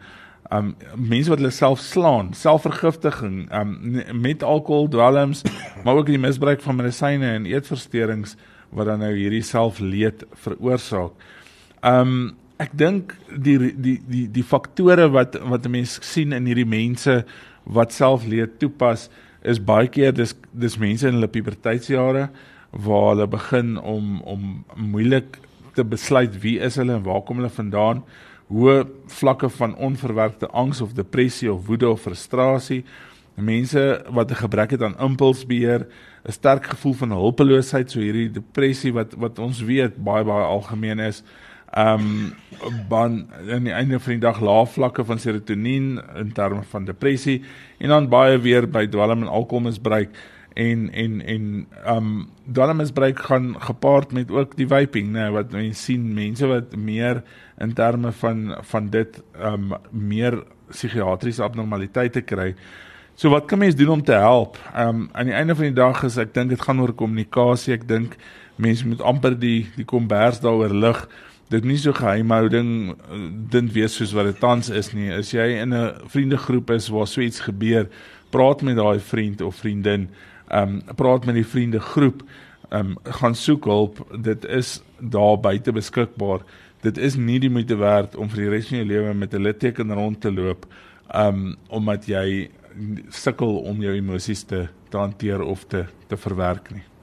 um 0.53 0.75
mense 0.97 1.31
wat 1.31 1.39
hulle 1.39 1.51
self 1.51 1.81
slaan, 1.81 2.33
selfvergiftiging, 2.33 3.49
um 3.53 4.03
met 4.21 4.43
alkohol, 4.43 4.89
dwelms, 4.89 5.43
maar 5.85 5.95
ook 5.95 6.07
die 6.07 6.19
misbruik 6.19 6.63
van 6.63 6.77
medisyne 6.77 7.27
en 7.27 7.47
eetversteurings 7.47 8.37
wat 8.71 8.87
dan 8.87 8.99
nou 8.99 9.13
hierdie 9.15 9.43
selfleed 9.43 10.25
veroorsaak. 10.33 11.13
Um 11.83 12.37
ek 12.63 12.75
dink 12.79 13.15
die 13.29 13.59
die 13.59 13.99
die 14.07 14.27
die 14.31 14.47
faktore 14.47 15.09
wat 15.11 15.37
wat 15.43 15.67
'n 15.67 15.71
mens 15.71 15.99
sien 16.03 16.33
in 16.33 16.47
hierdie 16.47 16.69
mense 16.69 17.25
wat 17.65 17.93
selfleed 17.93 18.59
toepas 18.59 19.09
is 19.43 19.59
baie 19.59 19.89
keer 19.89 20.13
dis 20.13 20.35
dis 20.53 20.79
mense 20.79 21.09
in 21.09 21.15
hulle 21.15 21.29
puberteitsjare 21.29 22.29
waar 22.71 23.09
hulle 23.15 23.27
begin 23.27 23.79
om 23.79 24.21
om 24.23 24.65
moeilik 24.77 25.39
te 25.75 25.85
besluit 25.85 26.43
wie 26.43 26.59
is 26.61 26.77
hulle 26.77 26.95
en 26.95 27.03
waar 27.03 27.23
kom 27.23 27.37
hulle 27.37 27.51
vandaan 27.51 28.05
hoë 28.53 28.85
vlakke 29.09 29.49
van 29.57 29.77
onverwerkte 29.77 30.49
angs 30.53 30.81
of 30.81 30.95
depressie 30.95 31.53
of 31.53 31.67
woede 31.67 31.89
of 31.89 32.03
frustrasie. 32.05 32.85
Mense 33.35 34.05
wat 34.11 34.31
'n 34.31 34.43
gebrek 34.45 34.71
het 34.71 34.83
aan 34.83 34.99
impulsbeheer, 34.99 35.87
'n 36.25 36.33
sterk 36.33 36.65
gevoel 36.67 36.95
van 36.95 37.11
hulpeloosheid, 37.11 37.91
so 37.91 38.01
hierdie 38.01 38.31
depressie 38.31 38.93
wat 38.93 39.15
wat 39.15 39.39
ons 39.39 39.61
weet 39.61 39.97
baie 39.97 40.25
baie 40.25 40.45
algemeen 40.45 40.99
is. 40.99 41.23
Um 41.77 42.35
dan 42.89 43.27
aan 43.51 43.67
die 43.67 43.73
einde 43.73 43.99
van 44.01 44.13
die 44.13 44.23
dag 44.23 44.39
lae 44.41 44.67
vlakke 44.67 45.05
van 45.05 45.19
serotonien 45.19 45.99
in 46.17 46.31
terme 46.33 46.63
van 46.71 46.85
depressie 46.85 47.43
en 47.79 47.89
dan 47.89 48.09
baie 48.09 48.39
weer 48.39 48.69
by 48.71 48.87
dwelm 48.87 49.25
en 49.27 49.29
alkoholmisbruik 49.29 50.15
en 50.55 50.91
en 50.93 51.21
en 51.27 51.67
um 51.91 52.29
dwelmmisbruik 52.53 53.19
gaan 53.19 53.55
gepaard 53.59 54.13
met 54.13 54.31
ook 54.31 54.57
die 54.57 54.69
vaping 54.71 55.11
nê 55.13 55.27
wat 55.35 55.51
mense 55.53 55.83
sien 55.83 56.07
mense 56.15 56.47
wat 56.47 56.77
meer 56.77 57.23
in 57.59 57.75
terme 57.75 58.13
van 58.13 58.57
van 58.63 58.91
dit 58.91 59.23
um 59.43 59.75
meer 59.91 60.43
psigiatriese 60.71 61.43
abnormaliteite 61.43 62.23
kry. 62.23 62.55
So 63.15 63.31
wat 63.31 63.47
kan 63.47 63.59
mens 63.59 63.77
doen 63.77 63.89
om 63.89 64.03
te 64.03 64.13
help? 64.13 64.59
Um 64.79 65.09
aan 65.13 65.27
die 65.27 65.35
einde 65.35 65.55
van 65.55 65.65
die 65.65 65.79
dag 65.83 66.03
is 66.07 66.19
ek 66.19 66.35
dink 66.35 66.55
dit 66.55 66.63
gaan 66.63 66.81
oor 66.81 66.95
kommunikasie. 66.95 67.75
Ek 67.75 67.89
dink 67.89 68.17
mense 68.57 68.87
moet 68.87 69.03
amper 69.03 69.39
die 69.39 69.67
die 69.77 69.87
kombers 69.87 70.41
daaroor 70.41 70.75
lig. 70.75 71.09
Dit 71.49 71.65
nie 71.65 71.77
so 71.77 71.93
geheimhouding 71.93 72.95
uh, 72.95 73.19
dink 73.51 73.73
wees 73.73 73.97
soos 73.97 74.13
wat 74.17 74.25
dit 74.25 74.41
tans 74.41 74.71
is 74.71 74.93
nie. 74.93 75.13
As 75.13 75.33
jy 75.33 75.61
in 75.61 75.75
'n 75.75 76.09
vriendegroep 76.09 76.71
is 76.71 76.89
waar 76.89 77.07
so 77.07 77.21
iets 77.21 77.41
gebeur, 77.41 77.89
praat 78.31 78.63
met 78.63 78.77
daai 78.77 78.99
vriend 78.99 79.41
of 79.41 79.57
vriendin 79.57 80.09
ehm 80.49 80.81
um, 80.89 80.95
praat 80.97 81.25
met 81.25 81.35
die 81.35 81.47
vriende 81.47 81.81
groep, 81.81 82.23
ehm 82.69 82.95
um, 82.95 82.97
gaan 83.21 83.35
soek 83.35 83.65
hulp. 83.65 84.01
Dit 84.21 84.45
is 84.45 84.83
daar 84.99 85.41
buite 85.41 85.73
beskikbaar. 85.73 86.41
Dit 86.81 86.99
is 86.99 87.17
nie 87.17 87.39
die 87.41 87.51
moeite 87.51 87.77
werd 87.77 88.17
om 88.17 88.29
vir 88.29 88.45
die 88.45 88.51
res 88.53 88.69
van 88.69 88.79
jou 88.79 88.89
lewe 88.89 89.15
met 89.15 89.35
'n 89.35 89.43
litteken 89.43 89.93
rond 89.93 90.21
te 90.21 90.33
loop, 90.33 90.67
ehm 91.09 91.29
um, 91.29 91.57
omdat 91.69 92.07
jy 92.07 92.51
sukkel 93.09 93.57
om 93.57 93.81
jou 93.81 93.95
emosies 93.95 94.43
te, 94.43 94.69
te 94.89 94.97
hanteer 94.97 95.43
of 95.43 95.65
te 95.65 95.87
te 96.09 96.17
verwerk 96.17 96.71
nie. 96.71 96.94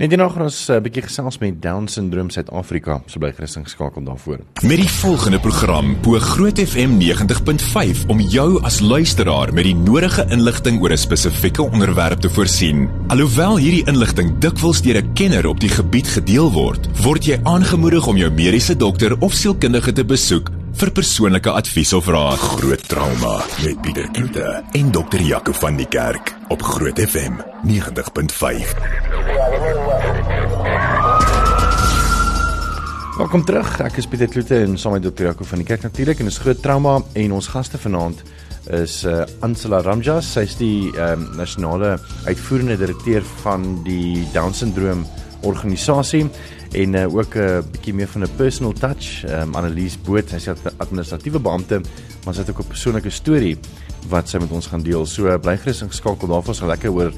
Net 0.00 0.08
hierna 0.08 0.28
gaan 0.32 0.46
ons 0.48 0.68
'n 0.68 0.72
uh, 0.72 0.80
bietjie 0.80 1.02
gesels 1.04 1.38
met 1.38 1.60
Down 1.60 1.86
syndroom 1.86 2.30
Suid-Afrika, 2.30 3.02
so 3.06 3.20
bly 3.20 3.32
gerustig 3.32 3.64
geskakel 3.64 4.04
daarvoor. 4.04 4.38
Met 4.62 4.80
die 4.80 4.88
volgende 4.88 5.38
program 5.38 5.96
bo 6.02 6.18
Groot 6.18 6.58
FM 6.58 6.96
90.5 6.96 8.06
om 8.08 8.20
jou 8.20 8.62
as 8.64 8.80
luisteraar 8.80 9.52
met 9.52 9.64
die 9.64 9.74
nodige 9.74 10.24
inligting 10.30 10.80
oor 10.80 10.92
'n 10.92 10.96
spesifieke 10.96 11.62
onderwerp 11.62 12.20
te 12.20 12.30
voorsien. 12.30 12.88
Alhoewel 13.08 13.58
hierdie 13.58 13.86
inligting 13.86 14.38
dikwels 14.38 14.82
deur 14.82 15.02
'n 15.02 15.12
kenner 15.12 15.46
op 15.46 15.60
die 15.60 15.68
gebied 15.68 16.08
gedeel 16.08 16.50
word, 16.52 16.88
word 17.02 17.24
jy 17.24 17.38
aangemoedig 17.42 18.06
om 18.06 18.16
jou 18.16 18.30
mediese 18.30 18.76
dokter 18.76 19.16
of 19.20 19.32
sielkundige 19.32 19.92
te 19.92 20.04
besoek 20.04 20.50
vir 20.72 20.90
persoonlike 20.90 21.50
advies 21.50 21.92
of 21.92 22.06
raad. 22.06 22.38
Groot 22.38 22.88
trauma 22.88 23.42
met 23.64 23.80
Pieter 23.80 24.08
Kloete 24.10 24.62
en 24.72 24.90
dokter 24.90 25.20
Jaco 25.20 25.52
van 25.52 25.76
die 25.76 25.88
Kerk 25.88 26.34
op 26.48 26.62
Groot 26.62 26.98
FM 26.98 27.32
90.5. 27.66 29.41
Welkom 33.22 33.44
terug. 33.46 33.76
Ek 33.78 34.00
is 34.00 34.08
Pieter 34.10 34.26
Kloete 34.26 34.56
en 34.64 34.72
saam 34.74 34.96
met 34.96 35.04
Dr. 35.04 35.28
Jaco 35.28 35.44
van 35.46 35.60
die 35.62 35.66
kerk 35.68 35.84
natuurlik 35.86 36.18
en 36.18 36.26
ons 36.26 36.38
groot 36.42 36.58
trauma 36.58 36.96
en 37.20 37.34
ons 37.36 37.48
gaste 37.52 37.78
vanaand 37.78 38.18
is 38.74 38.96
uh, 39.06 39.20
Ansela 39.46 39.78
Ramjas. 39.86 40.32
Sy 40.34 40.42
is 40.48 40.56
die 40.58 40.90
um, 40.98 41.28
nasionale 41.38 41.92
uitvoerende 42.26 42.74
direkteur 42.80 43.22
van 43.44 43.68
die 43.86 44.24
Down 44.34 44.50
syndroom 44.58 45.04
organisasie 45.46 46.24
en 46.74 46.98
uh, 46.98 47.04
ook 47.14 47.38
'n 47.38 47.46
uh, 47.46 47.62
bietjie 47.76 47.94
meer 47.94 48.10
van 48.10 48.26
'n 48.26 48.34
personal 48.36 48.74
touch. 48.74 49.22
Um, 49.30 49.54
Annelies 49.54 49.94
Boot, 50.02 50.28
sy 50.28 50.42
is 50.42 50.48
'n 50.48 50.74
administratiewe 50.82 51.38
beampte, 51.38 51.78
maar 52.24 52.34
sy 52.34 52.40
het 52.42 52.50
ook 52.50 52.66
'n 52.66 52.74
persoonlike 52.74 53.10
storie 53.10 53.56
wat 54.08 54.28
sy 54.28 54.38
met 54.38 54.50
ons 54.50 54.66
gaan 54.66 54.82
deel. 54.82 55.06
So 55.06 55.30
uh, 55.30 55.38
bly 55.38 55.56
gerus 55.56 55.82
ingeskakel 55.82 56.26
daarvoor, 56.26 56.54
so 56.54 56.66
lekker 56.66 56.90
oor 56.90 57.12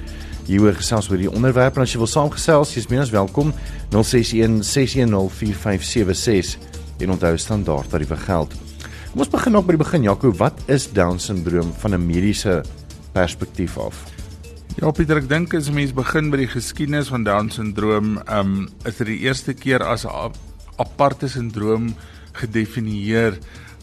hieroor 0.47 0.77
gesels 0.79 1.09
oor 1.11 1.21
die 1.21 1.31
onderwerp 1.31 1.77
en 1.77 1.83
as 1.87 1.93
jy 1.95 2.01
wil 2.03 2.11
saamgesels, 2.11 2.75
jy's 2.77 2.89
meer 2.91 3.05
as 3.05 3.13
welkom 3.15 3.53
061 3.91 4.63
610 4.63 5.31
4576 5.31 6.59
en 7.05 7.15
onthou 7.17 7.37
standaard 7.39 7.91
tariewe 7.91 8.17
geld. 8.17 8.55
Kom 9.13 9.23
ons 9.23 9.31
begin 9.31 9.57
ook 9.57 9.67
by 9.67 9.77
die 9.77 9.85
begin 9.85 10.07
Jaco, 10.09 10.33
wat 10.41 10.59
is 10.67 10.89
down 10.93 11.19
syndroom 11.19 11.73
van 11.83 11.95
'n 11.95 12.07
mediese 12.07 12.63
perspektief 13.13 13.79
af? 13.79 14.05
Ja 14.77 14.91
Pieter, 14.91 15.17
ek 15.17 15.29
dink 15.29 15.55
as 15.55 15.71
mens 15.71 15.93
begin 15.95 16.31
by 16.31 16.37
die 16.37 16.51
geskiedenis 16.51 17.09
van 17.09 17.25
down 17.25 17.51
syndroom, 17.51 18.19
ehm 18.27 18.39
um, 18.41 18.69
is 18.85 18.97
dit 18.97 19.07
die 19.07 19.21
eerste 19.21 19.55
keer 19.55 19.83
as 19.83 20.05
'n 20.05 20.33
aparte 20.77 21.29
syndroom 21.29 21.95
gedefinieer 22.33 23.39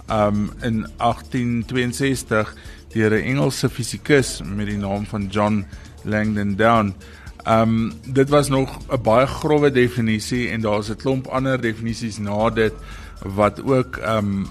um 0.09 0.51
in 0.61 0.85
1862 0.97 2.53
deur 2.93 3.11
'n 3.11 3.23
Engelse 3.23 3.69
fisikus 3.69 4.41
met 4.43 4.67
die 4.67 4.77
naam 4.77 5.05
van 5.05 5.27
John 5.27 5.65
Langdon 6.03 6.55
Down. 6.55 6.93
Um 7.47 7.93
dit 8.05 8.29
was 8.29 8.49
nog 8.49 8.79
'n 8.89 9.01
baie 9.01 9.27
grouwe 9.27 9.71
definisie 9.71 10.49
en 10.49 10.61
daar's 10.61 10.89
'n 10.89 10.95
klomp 10.95 11.27
ander 11.27 11.61
definisies 11.61 12.17
na 12.17 12.49
dit 12.49 12.73
wat 13.23 13.63
ook 13.63 13.99
um 14.17 14.47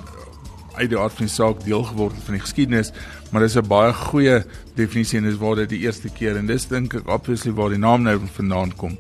uit 0.75 0.89
die 0.89 0.99
aard 0.99 1.13
van 1.13 1.27
die 1.27 1.35
saak 1.35 1.65
deel 1.65 1.83
geword 1.83 2.15
het 2.15 2.25
van 2.25 2.35
die 2.35 2.43
geskiedenis, 2.43 2.93
maar 3.31 3.43
dis 3.43 3.57
'n 3.57 3.67
baie 3.69 3.93
goeie 3.93 4.45
definisie 4.75 5.19
en 5.19 5.25
dis 5.25 5.39
waar 5.39 5.57
dit 5.57 5.69
die 5.69 5.79
eerste 5.79 6.09
keer 6.09 6.37
en 6.37 6.47
dis 6.47 6.67
dink 6.69 6.95
ek 6.95 7.09
obviously 7.09 7.53
waar 7.53 7.69
die 7.69 7.79
naam 7.79 8.03
nou 8.03 8.21
vandaan 8.33 8.77
kom. 8.77 8.99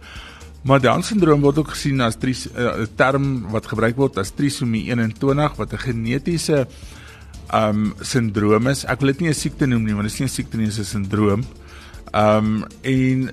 Maar 0.62 0.80
Down 0.80 1.02
syndroom 1.02 1.40
word 1.40 1.58
ook 1.58 1.70
gesien 1.70 2.00
as 2.00 2.16
'n 2.20 2.34
uh, 2.56 2.86
term 2.96 3.50
wat 3.50 3.66
gebruik 3.66 3.96
word 3.96 4.18
as 4.18 4.30
trisomie 4.30 4.84
21 4.90 5.56
wat 5.56 5.72
'n 5.72 5.78
genetiese 5.78 6.66
um 7.54 7.94
syndroom 8.00 8.66
is. 8.66 8.84
Ek 8.84 9.00
wil 9.00 9.12
dit 9.12 9.20
nie 9.20 9.28
'n 9.30 9.34
siekte 9.34 9.66
noem 9.66 9.84
nie, 9.84 9.94
want 9.94 10.06
dit 10.06 10.12
is 10.12 10.20
nie 10.20 10.28
'n 10.28 10.32
siekte 10.32 10.56
nie, 10.56 10.66
dit 10.66 10.78
is 10.78 10.94
'n 10.94 11.08
syndroom. 12.12 12.64
Um 12.64 12.64
en 12.80 13.30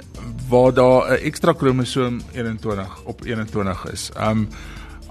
waar 0.50 0.74
daar 0.74 1.12
'n 1.12 1.24
ekstra 1.24 1.54
kromosoom 1.54 2.22
21 2.32 3.04
op 3.04 3.26
21 3.26 3.92
is. 3.92 4.12
Um 4.20 4.48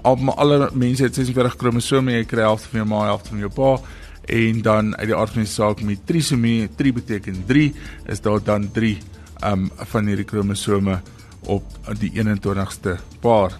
al 0.01 0.17
alle 0.35 0.69
mense 0.73 1.03
het 1.03 1.15
46 1.15 1.55
kromosome, 1.55 2.11
jy 2.11 2.25
kry 2.25 2.41
half 2.41 2.61
van 2.61 2.79
jou 2.79 2.87
ma, 2.87 3.05
half 3.05 3.27
van 3.27 3.37
jou 3.37 3.49
pa 3.49 3.79
en 4.25 4.61
dan 4.61 4.97
uit 4.97 5.07
die 5.07 5.15
aard 5.15 5.29
van 5.29 5.41
die 5.41 5.51
saak 5.51 5.81
met 5.81 6.05
trisomie, 6.05 6.69
3 6.75 6.93
beteken 6.93 7.43
3, 7.45 7.73
is 8.05 8.21
daar 8.21 8.43
dan 8.43 8.71
3 8.71 8.97
um 9.43 9.71
van 9.75 10.05
hierdie 10.05 10.25
kromosome 10.25 11.01
op 11.41 11.63
die 11.99 12.11
21ste 12.11 12.97
paar. 13.19 13.57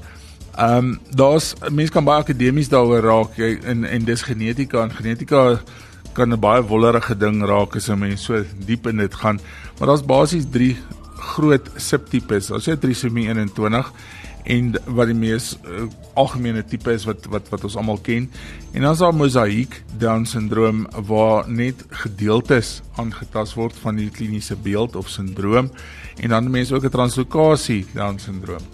Ehm 0.57 0.77
um, 0.77 0.99
daar's 1.09 1.53
mense 1.69 1.91
kan 1.91 2.03
baie 2.03 2.23
akademies 2.23 2.69
daaroor 2.69 3.03
raak 3.03 3.35
jy 3.37 3.59
en 3.63 3.83
en 3.83 4.05
dis 4.05 4.21
genetika 4.21 4.81
en 4.81 4.91
genetika 4.91 5.59
kan 6.17 6.33
'n 6.33 6.39
baie 6.39 6.62
wollerige 6.65 7.15
ding 7.17 7.45
raak 7.45 7.75
as 7.75 7.89
'n 7.89 8.00
mens 8.00 8.24
so 8.24 8.43
diep 8.65 8.88
in 8.88 8.97
dit 8.97 9.13
gaan. 9.13 9.39
Maar 9.77 9.88
daar's 9.88 10.05
basies 10.05 10.45
3 10.51 10.77
groot 11.15 11.69
subtipes. 11.75 12.51
Ons 12.51 12.65
het 12.65 12.81
trisomie 12.81 13.27
21 13.27 13.91
en 14.47 14.75
wat 14.86 15.07
die 15.07 15.17
mees 15.17 15.57
uh, 15.67 15.88
algemene 16.15 16.63
tipe 16.63 16.91
is 16.91 17.05
wat 17.05 17.25
wat 17.29 17.50
wat 17.50 17.63
ons 17.63 17.75
almal 17.75 18.00
ken. 18.01 18.29
En 18.74 18.81
dan 18.81 18.91
is 18.91 19.03
daar 19.03 19.13
mosaïek 19.15 19.83
down 20.00 20.25
syndroom 20.25 20.86
waar 21.07 21.50
net 21.50 21.83
gedeeltes 21.89 22.81
aangetast 22.95 23.53
word 23.53 23.75
van 23.83 23.95
die 23.95 24.09
kliniese 24.09 24.55
beeld 24.55 24.95
of 24.95 25.09
syndroom 25.09 25.71
en 26.17 26.29
dan 26.29 26.51
mense 26.51 26.75
ook 26.75 26.86
'n 26.86 26.89
translokasie 26.89 27.86
down 27.93 28.17
syndroom. 28.17 28.65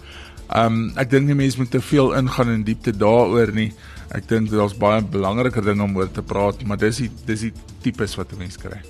Um 0.56 0.92
ek 0.96 1.10
dink 1.10 1.26
nie 1.26 1.34
mense 1.34 1.58
moet 1.58 1.70
te 1.70 1.80
veel 1.80 2.14
ingaan 2.14 2.48
in 2.48 2.64
diepte 2.64 2.96
daaroor 2.96 3.52
nie. 3.52 3.72
Ek 4.14 4.28
dink 4.28 4.50
daar's 4.50 4.76
baie 4.78 5.02
belangriker 5.02 5.64
dinge 5.64 5.82
om 5.82 5.96
oor 5.96 6.10
te 6.10 6.22
praat, 6.22 6.62
maar 6.64 6.78
dis 6.78 7.02
die 7.02 7.10
dis 7.26 7.48
die 7.48 7.52
tipes 7.82 8.16
wat 8.16 8.32
'n 8.32 8.38
mens 8.38 8.56
kry. 8.56 8.80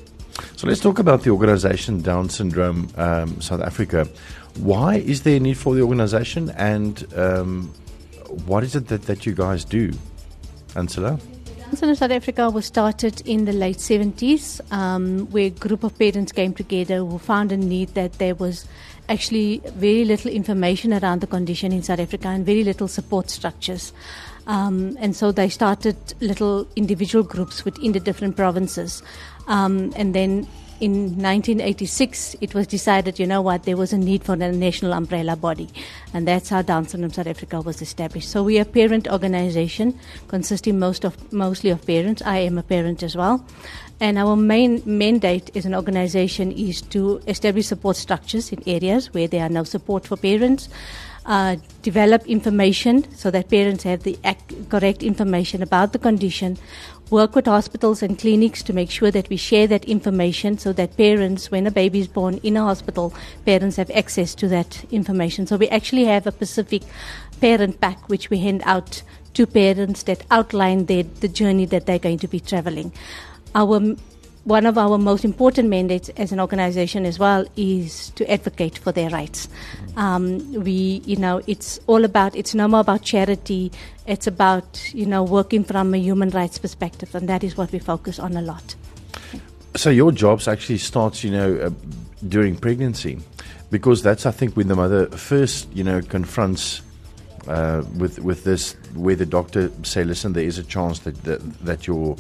So 0.57 0.65
So 0.65 0.71
let's 0.71 0.81
talk 0.81 0.99
about 0.99 1.25
the 1.25 1.31
organization 1.31 2.01
Down 2.01 2.31
Syndrome 2.31 2.89
um, 2.97 3.39
South 3.41 3.61
Africa. 3.61 4.09
Why 4.57 4.97
is 4.97 5.21
there 5.21 5.37
a 5.37 5.39
need 5.39 5.59
for 5.59 5.75
the 5.75 5.83
organization 5.83 6.49
and 6.57 7.05
um, 7.15 7.71
what 8.47 8.65
is 8.65 8.75
it 8.75 8.89
that, 8.89 9.03
that 9.03 9.27
you 9.27 9.35
guys 9.35 9.67
do? 9.67 9.93
Ansela? 10.75 11.21
Down 11.59 11.77
Syndrome 11.77 11.97
South 11.97 12.11
Africa 12.13 12.49
was 12.49 12.65
started 12.65 13.21
in 13.27 13.45
the 13.45 13.53
late 13.53 13.77
70s, 13.77 14.61
um, 14.73 15.31
where 15.31 15.49
a 15.49 15.51
group 15.51 15.85
of 15.85 15.99
parents 15.99 16.33
came 16.33 16.55
together 16.55 17.05
who 17.05 17.19
found 17.19 17.53
a 17.53 17.59
need 17.59 17.91
that 17.95 18.15
there 18.15 18.35
was 18.35 18.67
actually 19.11 19.61
very 19.77 20.07
little 20.07 20.31
information 20.31 20.95
around 20.95 21.21
the 21.21 21.27
condition 21.27 21.73
in 21.73 21.83
South 21.83 22.01
Africa 22.01 22.29
and 22.29 22.47
very 22.47 22.65
little 22.65 22.89
support 22.89 23.29
structures. 23.29 23.93
Um, 24.47 24.97
and 25.01 25.17
so 25.17 25.33
they 25.33 25.49
started 25.49 25.97
little 26.21 26.67
individual 26.77 27.25
groups 27.25 27.65
within 27.65 27.93
the 27.93 28.01
different 28.01 28.37
provinces. 28.37 29.03
Um, 29.47 29.93
and 29.97 30.15
then 30.15 30.47
in 30.81 31.17
1986, 31.23 32.37
it 32.41 32.53
was 32.53 32.67
decided, 32.67 33.19
you 33.19 33.27
know 33.27 33.41
what, 33.41 33.63
there 33.63 33.77
was 33.77 33.93
a 33.93 33.99
need 33.99 34.25
for 34.25 34.33
a 34.35 34.37
national 34.37 34.93
umbrella 34.93 35.37
body. 35.37 35.69
And 36.13 36.27
that's 36.27 36.49
how 36.49 36.63
Down 36.63 36.87
Syndrome 36.87 37.13
South 37.13 37.27
Africa 37.27 37.61
was 37.61 37.81
established. 37.81 38.29
So 38.29 38.43
we 38.43 38.59
are 38.59 38.63
a 38.63 38.67
parent 38.67 39.09
organization 39.09 39.99
consisting 40.29 40.79
most 40.79 41.05
of, 41.05 41.33
mostly 41.33 41.71
of 41.71 41.87
parents. 41.87 42.23
I 42.23 42.39
am 42.39 42.59
a 42.59 42.63
parent 42.63 43.03
as 43.03 43.17
well. 43.17 43.47
And 44.01 44.19
our 44.19 44.37
main 44.37 44.83
mandate 44.85 45.57
as 45.57 45.65
an 45.65 45.75
organization 45.75 46.51
is 46.51 46.83
to 46.83 47.23
establish 47.29 47.67
support 47.67 47.97
structures 47.97 48.53
in 48.53 48.63
areas 48.67 49.15
where 49.15 49.29
there 49.29 49.45
are 49.45 49.49
no 49.49 49.63
support 49.63 50.07
for 50.07 50.17
parents. 50.17 50.69
Uh, 51.27 51.57
develop 51.81 52.27
information 52.27 53.03
so 53.15 53.31
that 53.31 53.49
parents 53.49 53.83
have 53.85 54.03
the 54.03 54.19
ac- 54.25 54.37
correct 54.69 55.03
information 55.03 55.63
about 55.63 55.95
the 55.95 55.99
condition, 55.99 56.59
work 57.09 57.35
with 57.35 57.47
hospitals 57.47 58.03
and 58.03 58.19
clinics 58.19 58.63
to 58.63 58.75
make 58.75 58.91
sure 58.91 59.11
that 59.11 59.27
we 59.31 59.37
share 59.39 59.67
that 59.67 59.87
information 59.87 60.59
so 60.59 60.71
that 60.71 60.95
parents, 60.99 61.51
when 61.51 61.67
a 61.67 61.71
baby 61.71 61.99
is 61.99 62.09
born 62.09 62.35
in 62.43 62.59
a 62.59 62.63
hospital, 62.63 63.15
parents 63.47 63.77
have 63.77 63.91
access 63.93 64.35
to 64.35 64.49
that 64.49 64.85
information. 64.91 65.47
So 65.47 65.57
we 65.57 65.67
actually 65.69 66.05
have 66.05 66.27
a 66.27 66.33
specific 66.33 66.83
parent 67.41 67.81
pack 67.81 68.07
which 68.11 68.29
we 68.29 68.41
hand 68.41 68.61
out 68.67 69.03
to 69.33 69.47
parents 69.47 70.03
that 70.03 70.27
outline 70.31 70.85
their, 70.85 71.05
the 71.05 71.29
journey 71.29 71.65
that 71.67 71.87
they're 71.87 71.99
going 71.99 72.19
to 72.19 72.29
be 72.29 72.39
traveling. 72.39 72.93
Our 73.55 73.97
one 74.45 74.67
of 74.67 74.77
our 74.77 74.99
most 74.99 75.25
important 75.25 75.71
mandates 75.71 76.11
as 76.11 76.31
an 76.31 76.39
organization 76.39 77.07
as 77.07 77.19
well 77.19 77.47
is 77.57 78.11
to 78.11 78.31
advocate 78.31 78.77
for 78.77 78.93
their 78.93 79.09
rights. 79.09 79.49
Um, 79.97 80.53
we, 80.53 81.03
you 81.07 81.17
know, 81.17 81.41
it's 81.47 81.81
all 81.87 82.05
about, 82.05 82.37
it's 82.37 82.55
no 82.55 82.69
more 82.69 82.81
about 82.81 83.03
charity, 83.03 83.73
it's 84.07 84.27
about, 84.27 84.93
you 84.95 85.07
know, 85.07 85.23
working 85.23 85.65
from 85.65 85.95
a 85.95 85.99
human 85.99 86.29
rights 86.31 86.59
perspective, 86.59 87.15
and 87.15 87.29
that 87.29 87.43
is 87.43 87.57
what 87.57 87.73
we 87.73 87.79
focus 87.79 88.19
on 88.19 88.37
a 88.37 88.43
lot. 88.43 88.75
So 89.77 89.91
your 89.91 90.13
jobs 90.13 90.47
actually 90.47 90.79
starts, 90.79 91.25
you 91.25 91.31
know, 91.31 91.57
uh, 91.57 91.71
during 92.29 92.57
pregnancy, 92.57 93.19
because 93.71 94.03
that's 94.03 94.27
I 94.27 94.31
think 94.31 94.57
when 94.57 94.69
the 94.69 94.77
mother 94.77 95.07
first, 95.07 95.69
you 95.75 95.83
know, 95.83 96.03
confronts 96.03 96.83
uh, 97.49 97.83
with 97.99 98.19
with 98.21 98.45
this, 98.45 98.77
where 98.95 99.17
the 99.17 99.27
doctor 99.27 99.71
say, 99.83 100.05
listen, 100.05 100.33
there 100.33 100.45
is 100.45 100.59
a 100.59 100.65
chance 100.65 101.01
that 101.01 101.25
that, 101.25 101.41
that 101.65 101.87
your 101.87 102.17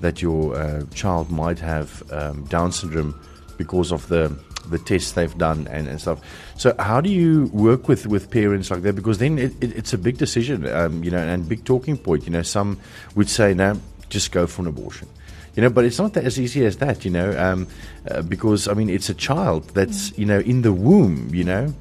that 0.00 0.22
your 0.22 0.54
uh, 0.54 0.84
child 0.94 1.30
might 1.30 1.58
have 1.58 2.02
um, 2.12 2.44
Down 2.44 2.72
syndrome 2.72 3.18
because 3.56 3.92
of 3.92 4.06
the 4.08 4.36
the 4.70 4.78
tests 4.78 5.12
they've 5.12 5.36
done 5.38 5.68
and, 5.68 5.86
and 5.86 6.00
stuff. 6.00 6.20
So 6.56 6.74
how 6.78 7.00
do 7.00 7.10
you 7.10 7.46
work 7.52 7.88
with, 7.88 8.06
with 8.06 8.30
parents 8.30 8.70
like 8.70 8.82
that? 8.82 8.94
Because 8.94 9.18
then 9.18 9.38
it, 9.38 9.52
it, 9.62 9.76
it's 9.76 9.92
a 9.92 9.98
big 9.98 10.18
decision, 10.18 10.66
um, 10.66 11.04
you 11.04 11.10
know, 11.10 11.18
and 11.18 11.48
big 11.48 11.64
talking 11.64 11.96
point. 11.96 12.24
You 12.24 12.32
know, 12.32 12.42
some 12.42 12.78
would 13.14 13.28
say, 13.28 13.54
no, 13.54 13.80
just 14.08 14.32
go 14.32 14.46
for 14.46 14.62
an 14.62 14.68
abortion. 14.68 15.08
You 15.54 15.62
know, 15.62 15.70
but 15.70 15.84
it's 15.84 15.98
not 15.98 16.16
as 16.16 16.38
easy 16.38 16.66
as 16.66 16.76
that, 16.78 17.04
you 17.04 17.10
know, 17.10 17.34
um, 17.38 17.66
uh, 18.10 18.20
because 18.22 18.68
I 18.68 18.74
mean, 18.74 18.90
it's 18.90 19.08
a 19.08 19.14
child 19.14 19.68
that's 19.70 20.16
you 20.18 20.26
know 20.26 20.40
in 20.40 20.60
the 20.60 20.72
womb, 20.72 21.34
you 21.34 21.44
know. 21.44 21.72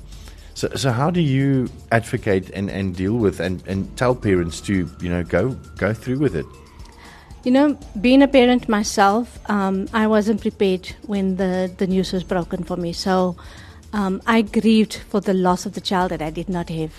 So, 0.53 0.69
so 0.75 0.91
how 0.91 1.10
do 1.10 1.19
you 1.19 1.67
advocate 1.91 2.50
and, 2.51 2.69
and 2.69 2.95
deal 2.95 3.15
with 3.15 3.41
and, 3.41 3.62
and 3.67 3.93
tell 3.98 4.15
parents 4.15 4.62
to 4.62 4.89
you 5.01 5.10
know 5.10 5.25
go 5.25 5.50
go 5.77 5.93
through 5.93 6.19
with 6.19 6.38
it? 6.38 6.45
You 7.45 7.51
know, 7.51 7.77
being 8.01 8.23
a 8.23 8.27
parent 8.27 8.67
myself, 8.67 9.37
um, 9.51 9.87
I 9.93 10.07
wasn't 10.07 10.41
prepared 10.41 10.95
when 11.05 11.35
the, 11.35 11.72
the 11.77 11.85
news 11.85 12.11
was 12.11 12.24
broken 12.24 12.63
for 12.63 12.75
me. 12.75 12.91
So 12.91 13.35
um, 13.93 14.20
I 14.25 14.41
grieved 14.41 14.96
for 14.96 15.22
the 15.22 15.35
loss 15.35 15.67
of 15.67 15.74
the 15.74 15.79
child 15.79 16.09
that 16.09 16.24
I 16.24 16.31
did 16.31 16.50
not 16.50 16.70
have. 16.70 16.91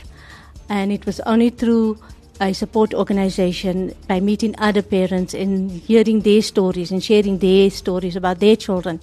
And 0.68 0.92
it 0.92 1.04
was 1.04 1.18
only 1.26 1.50
through 1.50 1.98
a 2.40 2.52
support 2.52 2.94
organization, 2.94 3.92
by 4.06 4.20
meeting 4.20 4.54
other 4.58 4.82
parents 4.82 5.34
and 5.34 5.68
hearing 5.68 6.20
their 6.20 6.42
stories 6.42 6.92
and 6.92 7.02
sharing 7.02 7.38
their 7.38 7.68
stories 7.68 8.14
about 8.14 8.38
their 8.38 8.54
children, 8.54 9.00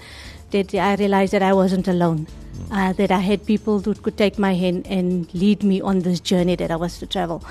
that 0.53 0.73
I 0.73 0.95
realized 0.95 1.33
that 1.33 1.43
I 1.43 1.53
wasn't 1.53 1.87
alone. 1.87 2.27
Uh, 2.71 2.93
that 2.93 3.11
I 3.11 3.19
had 3.19 3.45
people 3.45 3.79
who 3.79 3.93
could 3.93 4.17
take 4.17 4.39
my 4.39 4.53
hand 4.55 4.87
and 4.87 5.31
lead 5.33 5.63
me 5.63 5.81
on 5.81 5.99
this 5.99 6.19
journey 6.19 6.55
that 6.55 6.71
I 6.71 6.75
was 6.75 6.97
to 6.99 7.05
travel. 7.05 7.43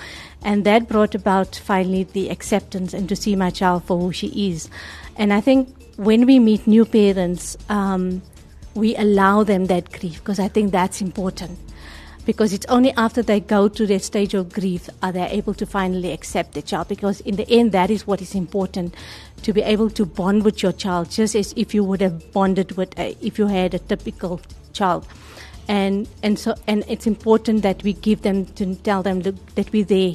And 0.43 0.65
that 0.65 0.89
brought 0.89 1.15
about 1.15 1.55
finally 1.55 2.05
the 2.05 2.29
acceptance 2.31 2.95
and 2.95 3.09
to 3.09 3.15
see 3.15 3.37
my 3.37 3.51
child 3.51 3.85
for 3.85 3.99
who 3.99 4.13
she 4.13 4.51
is. 4.51 4.69
And 5.17 5.33
I 5.33 5.41
think 5.41 5.69
when 5.97 6.27
we 6.27 6.39
meet 6.39 6.67
new 6.67 6.85
parents, 6.85 7.57
um, 7.69 8.23
we 8.75 8.97
allow 8.97 9.45
them 9.45 9.67
that 9.67 9.93
grief 9.93 10.19
because 10.19 10.41
I 10.41 10.49
think 10.49 10.73
that's 10.73 11.01
important. 11.01 11.59
Because 12.25 12.53
it's 12.53 12.67
only 12.67 12.93
after 12.93 13.23
they 13.23 13.41
go 13.41 13.69
to 13.69 13.87
that 13.87 14.03
stage 14.03 14.33
of 14.35 14.53
grief 14.53 14.89
are 15.03 15.11
they 15.11 15.27
able 15.27 15.55
to 15.55 15.67
finally 15.67 16.13
accept 16.13 16.55
the 16.55 16.63
child. 16.63 16.89
Because 16.89 17.21
in 17.23 17.37
the 17.37 17.49
end, 17.51 17.73
that 17.73 17.91
is 17.91 18.07
what 18.07 18.23
is 18.23 18.35
important 18.35 18.95
to 19.43 19.53
be 19.53 19.63
able 19.63 19.91
to 19.91 20.07
bond 20.07 20.45
with 20.45 20.63
your 20.63 20.73
child, 20.73 21.11
just 21.11 21.35
as 21.35 21.53
if 21.57 21.75
you 21.75 21.83
would 21.83 22.01
have 22.01 22.33
bonded 22.33 22.77
with 22.77 22.97
a, 22.99 23.17
if 23.21 23.39
you 23.39 23.49
had 23.49 23.75
a 23.75 23.79
typical 23.79 24.41
child. 24.73 25.07
And 25.69 26.09
and 26.23 26.39
so 26.39 26.55
and 26.67 26.85
it's 26.89 27.07
important 27.07 27.63
that 27.63 27.83
we 27.83 27.93
give 27.93 28.23
them 28.23 28.47
to 28.55 28.75
tell 28.75 29.03
them 29.03 29.23
that 29.23 29.73
we're 29.73 29.85
there 29.85 30.15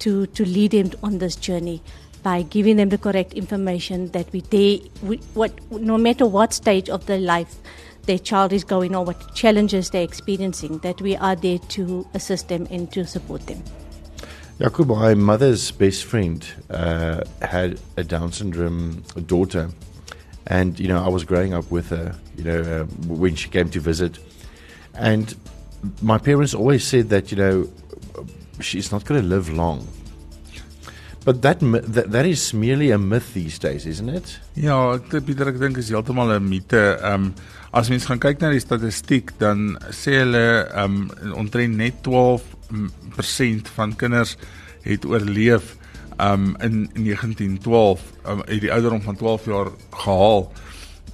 to 0.00 0.26
to 0.26 0.44
lead 0.44 0.70
them 0.72 0.90
on 1.02 1.18
this 1.18 1.36
journey 1.36 1.82
by 2.22 2.42
giving 2.42 2.76
them 2.76 2.88
the 2.88 2.98
correct 2.98 3.32
information 3.34 4.10
that 4.12 4.30
we 4.32 4.40
they 4.40 4.82
we, 5.02 5.16
what 5.34 5.52
no 5.70 5.96
matter 5.98 6.26
what 6.26 6.52
stage 6.52 6.88
of 6.88 7.06
their 7.06 7.18
life 7.18 7.56
their 8.06 8.18
child 8.18 8.52
is 8.52 8.64
going 8.64 8.94
or 8.94 9.04
what 9.04 9.34
challenges 9.34 9.90
they're 9.90 10.02
experiencing 10.02 10.78
that 10.78 11.00
we 11.00 11.16
are 11.16 11.36
there 11.36 11.58
to 11.58 12.06
assist 12.14 12.48
them 12.48 12.66
and 12.70 12.92
to 12.92 13.04
support 13.06 13.46
them. 13.46 13.62
Jacob, 14.60 14.88
my 14.88 15.14
mother's 15.14 15.70
best 15.70 16.04
friend 16.04 16.46
uh, 16.68 17.24
had 17.40 17.80
a 17.96 18.04
Down 18.04 18.30
syndrome 18.30 19.02
daughter, 19.26 19.70
and 20.46 20.78
you 20.78 20.86
know 20.86 21.02
I 21.02 21.08
was 21.08 21.24
growing 21.24 21.54
up 21.54 21.70
with 21.70 21.88
her. 21.88 22.14
You 22.36 22.44
know 22.44 22.60
uh, 22.60 22.84
when 23.06 23.36
she 23.36 23.48
came 23.48 23.70
to 23.70 23.80
visit, 23.80 24.18
and 24.94 25.34
my 26.02 26.18
parents 26.18 26.52
always 26.52 26.84
said 26.84 27.08
that 27.08 27.30
you 27.30 27.38
know 27.38 27.70
she's 28.60 28.92
not 28.92 29.04
going 29.06 29.22
to 29.22 29.26
live 29.26 29.50
long. 29.50 29.88
But 31.24 31.42
that, 31.42 31.60
that 31.60 32.10
that 32.12 32.26
is 32.26 32.54
merely 32.54 32.90
a 32.90 32.98
myth 32.98 33.34
these 33.34 33.58
days, 33.58 33.84
isn't 33.86 34.08
it? 34.08 34.40
Ja, 34.56 34.96
Pieter 34.96 35.50
ek 35.52 35.58
dink 35.60 35.76
is 35.76 35.90
heeltemal 35.92 36.32
'n 36.32 36.48
mite. 36.48 36.96
Ehm 36.96 37.28
um, 37.28 37.34
as 37.72 37.90
mens 37.92 38.06
gaan 38.08 38.18
kyk 38.18 38.40
na 38.40 38.50
die 38.50 38.62
statistiek, 38.62 39.34
dan 39.38 39.76
sê 39.92 40.16
hulle 40.22 40.64
ehm 40.64 41.10
um, 41.12 41.34
omtrent 41.44 41.76
net 41.76 42.00
12% 42.08 43.68
van 43.76 43.92
kinders 44.00 44.36
het 44.82 45.04
oorleef 45.04 45.76
ehm 46.16 46.56
um, 46.56 46.88
in 46.96 47.04
1912 47.04 48.00
um, 48.24 48.40
uit 48.48 48.60
die 48.64 48.72
ouderdom 48.72 49.02
van 49.02 49.16
12 49.16 49.44
jaar 49.44 49.68
gehaal. 49.90 50.48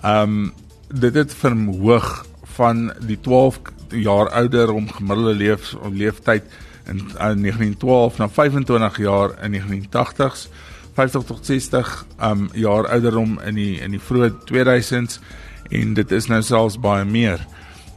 Ehm 0.03 0.23
um, 0.23 0.55
dit 0.87 1.15
het 1.15 1.35
verhoog 1.35 2.27
van 2.57 2.93
die 3.03 3.19
12 3.21 3.59
jaar 3.91 4.31
ouder 4.31 4.71
om 4.71 4.87
gemiddelde 4.87 5.35
leef 5.35 5.75
leeftyd 5.91 6.47
in, 6.87 6.99
in 6.99 7.43
1912 7.43 8.19
na 8.19 8.29
25 8.29 8.99
jaar 8.99 9.35
in 9.43 9.53
1980s, 9.53 10.49
50 10.97 11.25
tot 11.29 11.47
60 11.47 12.07
um 12.23 12.49
jaar 12.53 12.89
ouderdom 12.89 13.37
in 13.45 13.59
die 13.59 13.75
in 13.85 13.93
die 13.93 14.01
vroeë 14.01 14.33
2000s 14.49 15.21
en 15.71 15.95
dit 15.99 16.13
is 16.13 16.29
nou 16.33 16.41
selfs 16.43 16.79
baie 16.81 17.05
meer. 17.05 17.43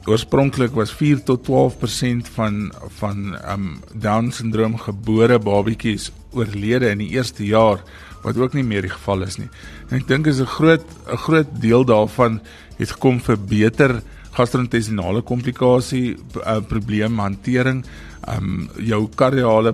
Oorspronklik 0.09 0.73
was 0.75 0.91
4 0.95 1.23
tot 1.23 1.45
12% 1.47 2.31
van 2.35 2.71
van 2.99 3.37
um 3.53 3.67
down 3.93 4.31
syndroom 4.35 4.77
gebore 4.77 5.39
babatjies 5.39 6.09
oorlede 6.35 6.89
in 6.89 7.03
die 7.03 7.11
eerste 7.15 7.45
jaar 7.45 7.83
wat 8.23 8.37
ook 8.37 8.53
nie 8.53 8.65
meer 8.67 8.83
die 8.83 8.91
geval 8.91 9.23
is 9.23 9.37
nie. 9.39 9.49
En 9.89 9.99
ek 10.01 10.07
dink 10.07 10.27
is 10.27 10.41
'n 10.41 10.45
groot 10.57 10.85
'n 11.07 11.17
groot 11.17 11.61
deel 11.61 11.85
daarvan 11.85 12.41
het 12.77 12.91
gekom 12.91 13.19
vir 13.19 13.37
beter 13.37 14.01
gastro-intestinale 14.37 15.21
komplikasie 15.25 16.17
uh, 16.43 16.59
probleem 16.67 17.19
hantering 17.19 17.83
um 18.29 18.67
jou 18.77 19.07
kardiale 19.15 19.73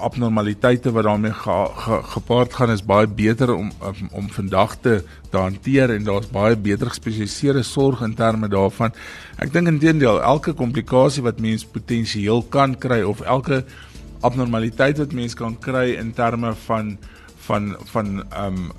abnormaliteite 0.00 0.92
wat 0.92 1.04
daarmee 1.04 1.32
ge, 1.32 1.56
ge, 1.84 1.98
gepaard 2.14 2.54
gaan 2.56 2.70
is 2.70 2.82
baie 2.84 3.06
beter 3.06 3.52
om 3.54 3.70
om, 3.78 4.08
om 4.22 4.30
vandag 4.32 4.76
te 4.80 4.94
hanteer 5.30 5.92
en 5.94 6.04
daar's 6.04 6.30
baie 6.32 6.56
beter 6.56 6.88
gespesialiseerde 6.88 7.62
sorg 7.62 8.02
in 8.02 8.14
terme 8.14 8.48
daarvan. 8.48 8.94
Ek 9.38 9.52
dink 9.52 9.68
intedeel 9.68 10.22
elke 10.22 10.54
komplikasie 10.56 11.24
wat 11.26 11.40
mens 11.40 11.64
potensieel 11.64 12.42
kan 12.48 12.76
kry 12.78 13.02
of 13.02 13.20
elke 13.20 13.64
abnormaliteit 14.20 14.98
wat 15.00 15.12
mens 15.16 15.36
kan 15.36 15.56
kry 15.60 15.94
in 16.00 16.12
terme 16.16 16.54
van 16.66 16.96
van 17.50 17.74
van 17.92 18.22
ehm 18.22 18.46
um, 18.46 18.70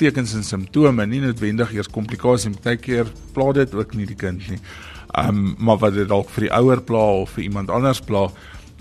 tekens 0.00 0.34
en 0.34 0.44
simptome, 0.44 1.06
nie 1.06 1.22
noodwendig 1.22 1.72
eers 1.76 1.90
komplikasies, 1.92 2.58
baie 2.64 2.78
keer 2.82 3.10
pla 3.36 3.52
dit 3.56 3.74
ook 3.74 3.94
nie 3.94 4.08
die 4.10 4.18
kind 4.18 4.42
nie. 4.50 4.60
Ehm 5.14 5.28
um, 5.28 5.54
maar 5.58 5.80
wat 5.84 5.94
dit 5.94 6.08
dalk 6.10 6.30
vir 6.34 6.48
die 6.48 6.52
ouer 6.58 6.82
pla 6.82 7.06
of 7.22 7.36
vir 7.36 7.46
iemand 7.46 7.70
anders 7.70 8.02
pla, 8.02 8.26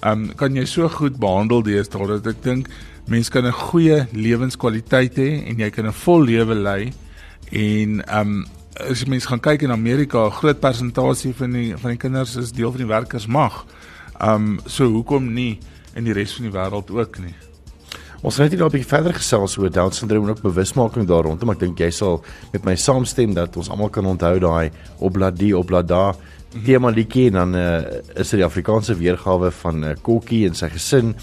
ehm 0.01 0.25
um, 0.25 0.35
kan 0.39 0.57
jy 0.57 0.65
so 0.69 0.89
goed 0.89 1.21
behandel 1.21 1.63
deesdae 1.65 2.09
dat 2.15 2.33
ek 2.33 2.43
dink 2.43 2.69
mense 3.07 3.31
kan 3.31 3.45
'n 3.45 3.53
goeie 3.69 4.07
lewenskwaliteit 4.11 5.17
hê 5.21 5.29
en 5.49 5.59
jy 5.61 5.69
kan 5.69 5.87
'n 5.87 5.99
vol 6.03 6.25
lewe 6.25 6.55
lei 6.55 6.93
en 7.51 8.01
ehm 8.01 8.21
um, 8.21 8.45
as 8.75 9.01
jy 9.01 9.09
mense 9.09 9.27
gaan 9.27 9.39
kyk 9.39 9.61
in 9.63 9.71
Amerika, 9.71 10.25
'n 10.25 10.37
groot 10.41 10.59
persentasie 10.59 11.33
van 11.33 11.51
die 11.51 11.77
van 11.77 11.91
die 11.91 12.01
kinders 12.01 12.35
is 12.35 12.51
deel 12.51 12.71
van 12.71 12.81
die 12.81 12.93
werkersmag. 12.93 13.65
Ehm 14.19 14.35
um, 14.35 14.59
so 14.65 14.89
hoekom 14.89 15.33
nie 15.33 15.59
in 15.95 16.03
die 16.03 16.13
res 16.13 16.33
van 16.35 16.49
die 16.49 16.57
wêreld 16.57 16.91
ook 16.91 17.19
nie? 17.19 17.35
Ons 18.25 18.39
het 18.41 18.49
net 18.49 18.59
'n 18.59 18.71
bietjie 18.73 18.89
verder 18.89 19.13
gesels 19.13 19.57
oor 19.57 19.69
Down 19.69 19.91
syndroom 19.91 20.23
en 20.23 20.29
ook 20.29 20.41
bewusmaking 20.41 21.05
daar 21.05 21.23
rondom. 21.23 21.49
Ek 21.51 21.59
dink 21.59 21.77
jy 21.77 21.91
sal 21.91 22.23
met 22.51 22.65
my 22.65 22.75
saamstem 22.75 23.33
dat 23.33 23.55
ons 23.55 23.69
almal 23.69 23.89
kan 23.89 24.05
onthou 24.05 24.39
daai 24.39 24.71
opblad 24.97 25.37
die 25.37 25.57
opblad 25.57 25.87
daar 25.87 26.15
tema 26.65 26.89
liedjie 26.89 27.27
en 27.27 27.33
dan 27.33 27.55
uh, 27.55 27.77
is 28.15 28.29
dit 28.29 28.39
die 28.39 28.45
Afrikaanse 28.45 28.95
weergawe 28.95 29.51
van 29.51 29.79
'n 29.79 29.83
uh, 29.83 29.95
kokkie 30.01 30.47
en 30.47 30.55
sy 30.55 30.69
gesin 30.69 31.15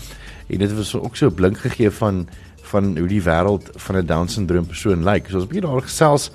en 0.49 0.59
dit 0.59 0.73
was 0.73 0.95
ook 0.95 1.17
so 1.17 1.31
blink 1.31 1.59
gegee 1.59 1.91
van 1.91 2.29
van 2.62 2.97
hoe 2.97 3.09
die 3.09 3.23
wêreld 3.23 3.71
van 3.75 3.97
'n 3.97 4.07
Down 4.07 4.29
syndroom 4.29 4.67
persoon 4.67 5.03
lyk. 5.03 5.27
So 5.29 5.37
ons 5.37 5.45
'n 5.45 5.49
bietjie 5.49 5.71
daar 5.71 5.83
gesels 5.83 6.31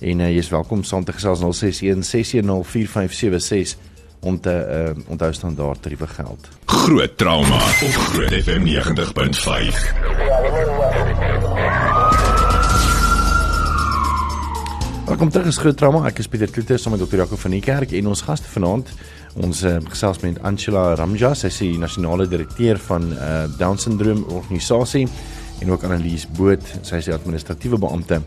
en 0.00 0.20
uh, 0.20 0.28
jy 0.28 0.38
is 0.38 0.50
welkom 0.50 0.84
saam 0.84 1.04
te 1.04 1.12
gesels 1.12 1.40
061 1.40 2.04
610 2.04 2.64
4576 2.64 3.89
om 4.20 4.40
te 4.40 4.52
uh, 4.52 5.10
onthou 5.10 5.32
standaard 5.32 5.82
tariewe 5.82 6.06
geld. 6.06 6.48
Groot 6.64 7.16
trauma 7.16 7.56
op 7.56 7.94
Groot 8.12 8.34
FM 8.42 8.62
90.5. 8.68 8.70
Welkom 15.06 15.30
terug 15.30 15.46
is 15.46 15.56
Groot 15.58 15.76
Trauma. 15.76 16.04
Ek 16.06 16.20
is 16.22 16.28
Pieter 16.30 16.50
Kloete 16.50 16.76
saam 16.78 16.94
met 16.94 17.02
Dr. 17.02 17.16
Jaco 17.24 17.36
van 17.40 17.50
die 17.56 17.64
kerk 17.64 17.90
en 17.98 18.12
ons 18.12 18.22
gaste 18.22 18.46
vanaand 18.52 18.92
ons 19.38 19.62
uh, 19.66 19.76
gesels 19.90 20.18
met 20.24 20.38
Angela 20.46 20.94
Ramja, 20.98 21.34
sy 21.38 21.50
is 21.50 21.58
die 21.62 21.78
nasionale 21.78 22.26
direkteur 22.30 22.80
van 22.82 23.12
uh, 23.14 23.44
Down 23.58 23.78
syndroom 23.78 24.24
organisasie 24.26 25.04
en 25.60 25.70
ook 25.70 25.84
Annelies 25.86 26.26
Boot, 26.38 26.64
sy 26.86 26.98
is 26.98 27.10
die 27.10 27.14
administratiewe 27.14 27.78
beampte 27.78 28.20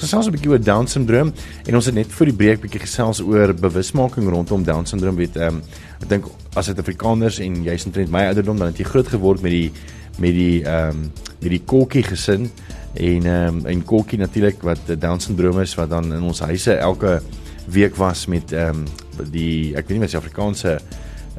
Ons 0.00 0.08
gesels 0.08 0.28
'n 0.28 0.32
bietjie 0.32 0.48
oor 0.48 0.62
Down 0.64 0.86
syndroom 0.88 1.28
en 1.68 1.74
ons 1.74 1.84
het 1.84 1.94
net 1.94 2.08
voor 2.08 2.26
die 2.30 2.36
breek 2.36 2.60
bietjie 2.62 2.80
gesels 2.80 3.20
oor 3.20 3.52
bewusmaking 3.52 4.30
rondom 4.32 4.62
Down 4.64 4.86
syndroom. 4.88 5.16
Weet 5.16 5.36
ehm 5.36 5.60
um, 5.60 5.62
ek 6.00 6.08
dink 6.08 6.24
as 6.56 6.70
Suid-Afrikaners 6.70 7.38
en 7.44 7.64
jy's 7.64 7.84
omtrent 7.84 8.08
my 8.08 8.24
ouderdom 8.30 8.56
dan 8.56 8.72
het 8.72 8.78
jy 8.78 8.84
groot 8.88 9.08
geword 9.08 9.42
met 9.42 9.52
die 9.52 9.70
met 10.16 10.32
die 10.32 10.64
ehm 10.64 10.88
um, 10.88 11.12
met 11.42 11.50
die 11.50 11.60
kokkie 11.60 12.02
gesin 12.02 12.48
en 12.94 13.26
ehm 13.26 13.60
um, 13.60 13.66
en 13.66 13.84
kokkie 13.84 14.18
natuurlik 14.18 14.62
wat 14.62 14.80
Down 14.88 15.20
syndroom 15.20 15.60
is 15.60 15.74
wat 15.76 15.90
dan 15.90 16.14
in 16.14 16.22
ons 16.22 16.40
huise 16.40 16.72
elke 16.72 17.20
week 17.68 17.96
was 17.96 18.26
met 18.26 18.52
ehm 18.52 18.80
um, 18.80 18.84
die 19.30 19.76
ek 19.76 19.84
weet 19.84 19.98
nie 19.98 20.06
wat 20.06 20.10
se 20.10 20.16
Afrikaanse 20.16 20.80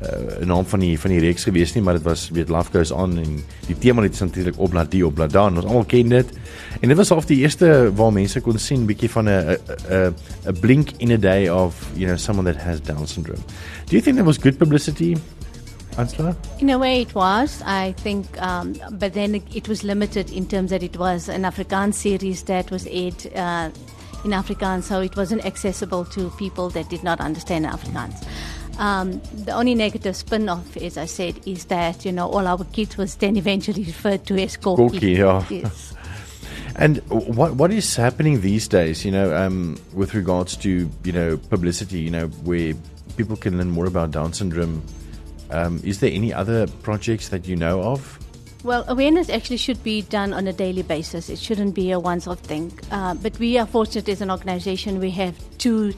uh, 0.02 0.46
naam 0.46 0.66
van 0.66 0.80
die 0.80 1.00
van 1.00 1.14
die 1.14 1.20
reeks 1.20 1.44
gewees 1.44 1.74
nie, 1.74 1.84
maar 1.84 2.00
dit 2.00 2.04
was 2.04 2.30
weet 2.34 2.50
Love 2.50 2.72
Goes 2.72 2.92
On 2.92 3.18
en 3.18 3.44
die 3.68 3.78
tema 3.78 4.02
het 4.02 4.20
natuurlik 4.20 4.58
op 4.58 4.74
laat 4.74 4.92
die 4.92 5.06
op 5.06 5.18
laat 5.18 5.32
dan. 5.32 5.56
Ons 5.56 5.66
almal 5.66 5.86
ken 5.86 6.10
dit. 6.10 6.32
En 6.80 6.88
dit 6.88 6.98
was 6.98 7.10
half 7.10 7.26
die 7.26 7.38
eerste 7.38 7.92
waar 7.96 8.14
mense 8.14 8.42
kon 8.42 8.58
sien 8.58 8.86
bietjie 8.86 9.10
van 9.10 9.30
'n 9.30 9.58
'n 9.90 10.16
'n 10.48 10.60
blink 10.60 10.92
in 10.98 11.12
a 11.12 11.18
day 11.18 11.50
of, 11.50 11.90
you 11.94 12.06
know, 12.06 12.18
someone 12.18 12.52
that 12.52 12.62
has 12.62 12.82
down 12.82 13.08
syndrome. 13.08 13.44
Do 13.86 13.96
you 13.96 14.02
think 14.02 14.18
that 14.18 14.26
was 14.26 14.38
good 14.38 14.58
publicity? 14.58 15.18
Ansla? 15.98 16.36
In 16.58 16.70
a 16.70 16.78
way, 16.78 17.02
it 17.02 17.14
was. 17.14 17.62
I 17.66 17.94
think, 18.04 18.26
um, 18.42 18.74
but 18.92 19.14
then 19.14 19.42
it 19.54 19.68
was 19.68 19.84
limited 19.84 20.32
in 20.32 20.48
terms 20.48 20.70
that 20.70 20.84
it 20.84 20.98
was 20.98 21.30
an 21.30 21.44
Afrikaans 21.44 21.96
series 21.96 22.44
that 22.44 22.72
was 22.72 22.88
aired 22.88 23.28
uh, 23.36 23.70
in 24.24 24.32
Afrikaans, 24.32 24.84
so 24.84 25.02
it 25.02 25.16
wasn't 25.16 25.46
accessible 25.46 26.06
to 26.06 26.30
people 26.38 26.70
that 26.70 26.90
did 26.90 27.04
not 27.04 27.20
understand 27.20 27.66
Afrikaans. 27.66 28.24
Um, 28.78 29.22
the 29.46 29.52
only 29.52 29.76
negative 29.76 30.16
spin 30.16 30.50
off, 30.50 30.78
as 30.78 30.98
I 30.98 31.06
said, 31.06 31.40
is 31.46 31.66
that, 31.66 32.06
you 32.06 32.12
know, 32.12 32.28
all 32.28 32.48
our 32.48 32.64
kids 32.66 32.98
was 32.98 33.16
then 33.16 33.38
eventually 33.38 33.84
referred 33.84 34.26
to 34.28 34.42
as 34.42 34.58
Gorky. 34.58 35.12
yeah. 35.12 35.46
Yes. 35.50 35.94
And 36.76 36.98
what 37.10 37.56
what 37.56 37.72
is 37.72 37.96
happening 37.98 38.42
these 38.42 38.68
days, 38.68 39.04
you 39.04 39.12
know, 39.12 39.36
um, 39.36 39.78
with 39.94 40.14
regards 40.14 40.56
to, 40.58 40.90
you 41.04 41.12
know, 41.12 41.38
publicity, 41.38 42.00
you 42.00 42.10
know, 42.10 42.28
where 42.44 42.74
people 43.18 43.36
can 43.36 43.58
learn 43.58 43.70
more 43.70 43.86
about 43.86 44.12
Down 44.12 44.34
syndrome? 44.34 44.82
Um, 45.50 45.82
is 45.84 46.00
there 46.00 46.12
any 46.12 46.34
other 46.34 46.68
projects 46.82 47.30
that 47.30 47.46
you 47.46 47.58
know 47.58 47.82
of? 47.84 48.18
Well, 48.64 48.86
awareness 48.88 49.30
actually 49.30 49.58
should 49.58 49.84
be 49.84 50.04
done 50.04 50.34
on 50.34 50.48
a 50.48 50.54
daily 50.54 50.84
basis. 50.84 51.30
It 51.30 51.40
shouldn't 51.40 51.74
be 51.74 51.92
a 51.92 52.00
once 52.00 52.28
off 52.28 52.40
thing. 52.40 52.72
Uh, 52.92 53.16
but 53.16 53.38
we 53.40 53.58
are 53.58 53.66
fortunate 53.66 54.08
as 54.08 54.22
an 54.22 54.30
organization, 54.30 55.00
we 55.00 55.10
have 55.12 55.36
two 55.58 55.94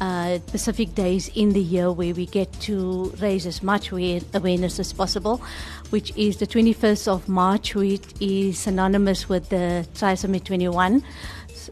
uh, 0.00 0.38
specific 0.46 0.94
days 0.94 1.28
in 1.34 1.50
the 1.50 1.60
year 1.60 1.90
where 1.90 2.14
we 2.14 2.26
get 2.26 2.52
to 2.60 3.12
raise 3.20 3.46
as 3.46 3.62
much 3.62 3.90
awareness 3.90 4.78
as 4.78 4.92
possible, 4.92 5.40
which 5.90 6.16
is 6.16 6.36
the 6.36 6.46
21st 6.46 7.08
of 7.08 7.28
March, 7.28 7.74
which 7.74 8.04
is 8.20 8.58
synonymous 8.58 9.28
with 9.28 9.48
the 9.48 9.86
Trisomy 9.94 10.42
21. 10.42 11.02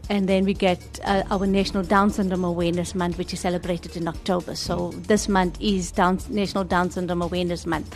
And 0.09 0.27
then 0.27 0.43
we 0.45 0.53
get 0.53 0.99
uh, 1.03 1.23
our 1.29 1.45
National 1.45 1.83
Down 1.83 2.09
Syndrome 2.09 2.43
Awareness 2.43 2.95
Month, 2.95 3.17
which 3.17 3.33
is 3.33 3.39
celebrated 3.39 3.95
in 3.95 4.07
October. 4.07 4.55
So 4.55 4.91
this 4.91 5.29
month 5.29 5.57
is 5.61 5.91
Down, 5.91 6.19
National 6.29 6.63
Down 6.63 6.89
Syndrome 6.91 7.21
Awareness 7.21 7.65
Month. 7.65 7.95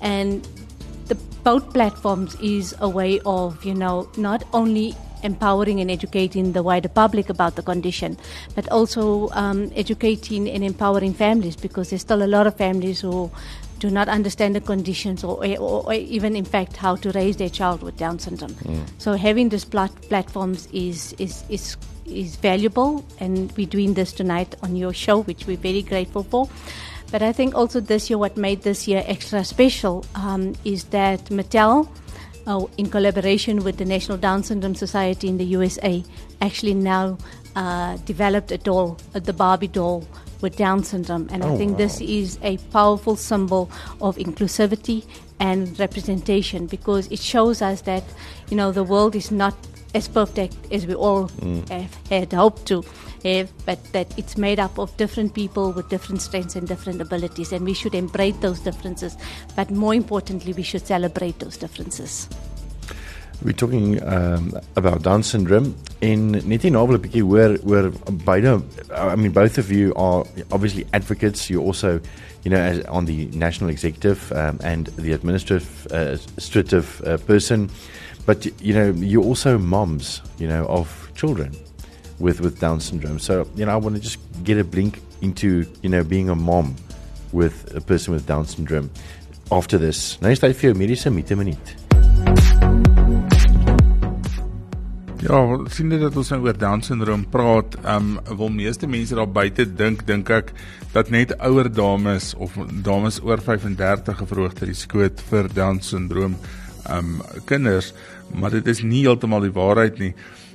And 0.00 0.46
the 1.06 1.16
both 1.42 1.72
platforms 1.72 2.36
is 2.36 2.74
a 2.80 2.88
way 2.88 3.20
of, 3.26 3.64
you 3.64 3.74
know, 3.74 4.08
not 4.16 4.44
only 4.52 4.94
empowering 5.22 5.80
and 5.80 5.90
educating 5.90 6.52
the 6.52 6.62
wider 6.62 6.88
public 6.88 7.28
about 7.28 7.56
the 7.56 7.62
condition, 7.62 8.16
but 8.54 8.68
also 8.70 9.28
um, 9.30 9.70
educating 9.76 10.48
and 10.48 10.64
empowering 10.64 11.14
families 11.14 11.56
because 11.56 11.90
there's 11.90 12.02
still 12.02 12.22
a 12.22 12.26
lot 12.26 12.46
of 12.46 12.56
families 12.56 13.00
who 13.00 13.30
do 13.78 13.90
not 13.90 14.08
understand 14.08 14.54
the 14.54 14.60
conditions 14.60 15.24
or, 15.24 15.44
or, 15.58 15.84
or 15.86 15.94
even, 15.94 16.36
in 16.36 16.44
fact, 16.44 16.76
how 16.76 16.96
to 16.96 17.10
raise 17.12 17.38
their 17.38 17.48
child 17.48 17.82
with 17.82 17.96
Down 17.96 18.18
syndrome. 18.18 18.52
Mm. 18.52 18.86
So 18.98 19.14
having 19.14 19.48
these 19.48 19.64
plat- 19.64 20.02
platforms 20.02 20.68
is, 20.72 21.14
is, 21.18 21.42
is, 21.48 21.76
is 22.04 22.36
valuable, 22.36 23.04
and 23.18 23.50
we're 23.56 23.66
doing 23.66 23.94
this 23.94 24.12
tonight 24.12 24.54
on 24.62 24.76
your 24.76 24.92
show, 24.92 25.22
which 25.22 25.46
we're 25.46 25.56
very 25.56 25.82
grateful 25.82 26.24
for. 26.24 26.48
But 27.10 27.22
I 27.22 27.32
think 27.32 27.54
also 27.54 27.80
this 27.80 28.08
year, 28.08 28.18
what 28.18 28.36
made 28.36 28.62
this 28.62 28.86
year 28.86 29.02
extra 29.06 29.44
special 29.44 30.04
um, 30.14 30.54
is 30.64 30.84
that 30.84 31.24
Mattel 31.26 31.88
uh, 32.46 32.64
in 32.76 32.88
collaboration 32.90 33.64
with 33.64 33.76
the 33.76 33.84
National 33.84 34.18
Down 34.18 34.42
Syndrome 34.42 34.74
Society 34.74 35.28
in 35.28 35.38
the 35.38 35.44
USA, 35.44 36.02
actually 36.40 36.74
now 36.74 37.18
uh, 37.56 37.96
developed 37.98 38.52
a 38.52 38.58
doll, 38.58 38.98
uh, 39.14 39.20
the 39.20 39.32
Barbie 39.32 39.68
doll 39.68 40.06
with 40.40 40.56
Down 40.56 40.82
syndrome. 40.84 41.28
And 41.30 41.42
oh, 41.42 41.52
I 41.52 41.56
think 41.56 41.72
wow. 41.72 41.78
this 41.78 42.00
is 42.00 42.38
a 42.42 42.56
powerful 42.72 43.16
symbol 43.16 43.70
of 44.00 44.16
inclusivity 44.16 45.04
and 45.38 45.78
representation 45.78 46.66
because 46.66 47.06
it 47.08 47.18
shows 47.18 47.62
us 47.62 47.82
that, 47.82 48.04
you 48.48 48.56
know, 48.56 48.72
the 48.72 48.84
world 48.84 49.14
is 49.16 49.30
not 49.30 49.54
as 49.94 50.08
perfect 50.08 50.56
as 50.72 50.86
we 50.86 50.94
all 50.94 51.28
mm. 51.28 51.68
have 51.68 51.94
had 52.08 52.32
hoped 52.32 52.66
to 52.66 52.84
have, 53.24 53.50
but 53.66 53.82
that 53.92 54.06
it's 54.18 54.36
made 54.36 54.58
up 54.58 54.78
of 54.78 54.96
different 54.96 55.34
people 55.34 55.72
with 55.72 55.88
different 55.88 56.22
strengths 56.22 56.56
and 56.56 56.66
different 56.66 57.00
abilities, 57.00 57.52
and 57.52 57.64
we 57.64 57.74
should 57.74 57.94
embrace 57.94 58.36
those 58.40 58.60
differences. 58.60 59.16
But 59.56 59.70
more 59.70 59.94
importantly, 59.94 60.52
we 60.52 60.62
should 60.62 60.86
celebrate 60.86 61.38
those 61.38 61.56
differences. 61.56 62.28
We're 63.42 63.52
talking 63.52 64.02
um, 64.02 64.52
about 64.76 65.02
Down 65.02 65.22
syndrome. 65.22 65.74
In 66.00 66.32
net 66.32 66.62
nie 66.62 66.70
nou 66.70 66.84
wil 66.84 66.98
'n 66.98 67.02
bietjie 67.02 67.24
hoor 67.24 67.56
oor 67.64 67.90
beide 68.24 68.60
I 68.92 69.16
mean 69.16 69.32
both 69.32 69.56
of 69.56 69.70
you 69.72 69.94
are 69.94 70.24
obviously 70.52 70.84
advocates. 70.92 71.48
You're 71.48 71.64
also, 71.64 72.00
you 72.44 72.50
know, 72.50 72.60
as 72.60 72.84
on 72.84 73.06
the 73.06 73.28
national 73.32 73.70
executive 73.70 74.30
um, 74.32 74.60
and 74.62 74.92
the 74.96 75.12
administrative 75.12 75.86
uh, 75.90 76.20
administrative 76.20 77.00
uh, 77.06 77.16
person, 77.16 77.70
but 78.30 78.46
you 78.62 78.72
know, 78.72 78.90
you're 78.92 79.24
also 79.24 79.58
moms, 79.58 80.22
you 80.38 80.46
know, 80.46 80.64
of 80.66 80.86
children 81.16 81.50
with 82.20 82.40
with 82.40 82.60
Down 82.60 82.78
syndrome. 82.78 83.18
So, 83.18 83.48
you 83.56 83.66
know, 83.66 83.72
I 83.72 83.76
want 83.76 83.96
to 83.96 84.00
just 84.00 84.18
get 84.44 84.56
a 84.56 84.62
blink 84.62 85.02
into, 85.20 85.66
you 85.82 85.88
know, 85.88 86.04
being 86.04 86.28
a 86.28 86.36
mom 86.36 86.76
with 87.32 87.74
a 87.74 87.80
person 87.80 88.14
with 88.14 88.28
Down 88.28 88.46
syndrome 88.46 88.88
after 89.50 89.78
this. 89.78 90.16
Nou 90.22 90.30
is 90.30 90.38
dit 90.38 90.54
vir 90.60 90.68
jou 90.70 90.78
mediese 90.78 91.10
mite 91.10 91.34
minuut. 91.34 91.74
Ja, 95.26 95.42
sien 95.74 95.90
dit 95.90 95.98
dat 95.98 96.14
ons 96.22 96.30
nou 96.30 96.40
oor 96.46 96.62
Down 96.62 96.86
syndroom 96.86 97.26
praat, 97.34 97.80
ehm 97.82 98.14
um, 98.14 98.38
wil 98.44 98.54
meeste 98.60 98.86
mense 98.86 99.18
daar 99.18 99.26
buite 99.40 99.66
dink, 99.66 100.06
dink 100.06 100.30
ek 100.38 100.54
dat 100.94 101.10
net 101.10 101.34
ouer 101.50 101.66
dames 101.66 102.30
of 102.38 102.54
dames 102.86 103.18
oor 103.26 103.42
35 103.42 104.22
'n 104.22 104.32
verhoogde 104.36 104.70
risiko 104.70 105.02
het 105.02 105.18
vir 105.34 105.50
Down 105.50 105.82
syndroom 105.82 106.38
ehm 106.86 107.20
um, 107.20 107.44
kinders, 107.44 107.92
maar 108.34 108.50
dit 108.50 108.66
is 108.66 108.82
nie 108.82 109.04
heeltemal 109.04 109.40
die 109.40 109.54
waarheid 109.54 109.98
nie. 109.98 110.14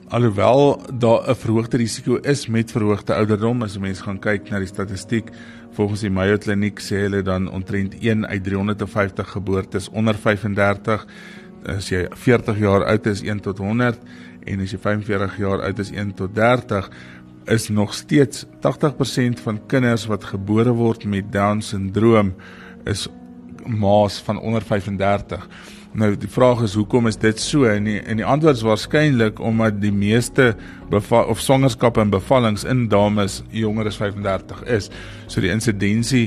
Alhoewel 0.10 0.82
daar 0.94 1.30
'n 1.30 1.36
verhoogde 1.36 1.78
risiko 1.78 2.16
is 2.22 2.48
met 2.48 2.72
verhoogde 2.72 3.14
ouderdom, 3.14 3.64
as 3.64 3.78
mense 3.78 4.04
gaan 4.04 4.20
kyk 4.20 4.50
na 4.50 4.60
die 4.60 4.68
statistiek, 4.68 5.32
volgens 5.76 6.02
die 6.02 6.10
Mayo 6.10 6.38
Kliniek 6.38 6.80
sê 6.80 7.06
hulle 7.06 7.22
dan 7.22 7.50
omtrent 7.52 7.96
1 8.00 8.28
uit 8.28 8.44
350 8.44 9.30
geboortes 9.30 9.90
onder 9.90 10.16
35 10.16 11.06
as 11.66 11.90
jy 11.90 12.06
40 12.14 12.60
jaar 12.62 12.86
oud 12.86 13.08
is 13.10 13.24
1 13.26 13.42
tot 13.46 13.58
100 13.58 14.00
en 14.46 14.64
as 14.64 14.72
jy 14.72 14.80
45 14.82 15.38
jaar 15.42 15.66
oud 15.66 15.80
is 15.80 15.92
1 15.92 16.14
tot 16.20 16.36
30 16.36 16.90
is 17.52 17.70
nog 17.70 17.94
steeds 17.94 18.46
80% 18.62 19.42
van 19.46 19.60
kinders 19.70 20.08
wat 20.10 20.24
gebore 20.32 20.74
word 20.74 21.06
met 21.06 21.32
down 21.34 21.62
syndroom 21.62 22.34
is 22.86 23.08
maas 23.66 24.20
van 24.22 24.38
onder 24.40 24.62
35. 24.62 25.42
Nou 25.95 26.10
die 26.19 26.27
vraag 26.27 26.60
is 26.65 26.73
hoekom 26.75 27.08
is 27.08 27.15
dit 27.15 27.39
so? 27.39 27.63
En 27.71 27.86
die, 27.88 28.01
en 28.03 28.19
die 28.19 28.25
antwoord 28.27 28.58
is 28.58 28.65
waarskynlik 28.67 29.39
omdat 29.39 29.77
die 29.79 29.93
meeste 29.95 30.49
of 30.91 31.39
swangerskappe 31.39 32.03
en 32.03 32.12
bevallings 32.12 32.65
in 32.67 32.89
dames 32.91 33.38
jonger 33.55 33.88
as 33.88 33.99
35 34.01 34.65
is. 34.75 34.89
So 35.31 35.39
die 35.43 35.53
insidensie 35.53 36.25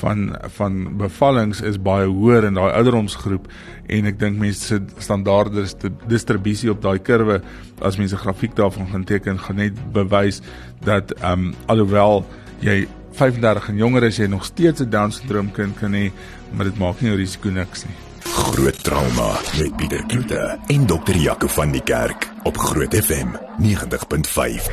van 0.00 0.30
van 0.56 0.80
bevallings 1.00 1.60
is 1.60 1.76
baie 1.76 2.08
hoër 2.08 2.48
in 2.48 2.56
daai 2.56 2.70
ouderdomsgroep 2.70 3.52
en 3.92 4.08
ek 4.08 4.20
dink 4.22 4.40
mense 4.40 4.72
se 4.72 4.80
standaarde 5.04 5.66
distribusie 6.08 6.72
op 6.72 6.80
daai 6.80 6.98
kurwe 7.04 7.42
as 7.84 8.00
mense 8.00 8.16
grafiek 8.16 8.56
daarvan 8.56 8.88
gaan 8.88 9.04
teken 9.04 9.40
gaan 9.44 9.60
net 9.60 9.76
bewys 9.92 10.40
dat 10.86 11.12
ehm 11.20 11.50
um, 11.50 11.56
alhoewel 11.68 12.24
jy 12.64 12.86
35 13.20 13.68
en 13.68 13.82
jonger 13.84 14.08
is 14.08 14.16
jy 14.16 14.32
nog 14.32 14.48
steeds 14.48 14.80
'n 14.80 14.90
down 14.90 15.12
syndroom 15.12 15.52
kind 15.52 15.76
kan 15.76 15.92
hê, 15.92 16.10
maar 16.52 16.64
dit 16.64 16.78
maak 16.78 17.00
nie 17.00 17.10
jou 17.10 17.18
risiko 17.18 17.50
niks 17.50 17.84
nie. 17.84 18.09
Groot 18.40 18.84
trauma 18.84 19.36
met 19.58 19.76
Pieter 19.76 20.06
Kloete 20.06 20.58
en 20.66 20.86
dokter 20.86 21.16
Jaco 21.16 21.46
van 21.46 21.72
die 21.74 21.82
Kerk 21.84 22.24
op 22.48 22.56
Groot 22.56 22.94
FM 22.96 23.34
90.5. 23.60 24.68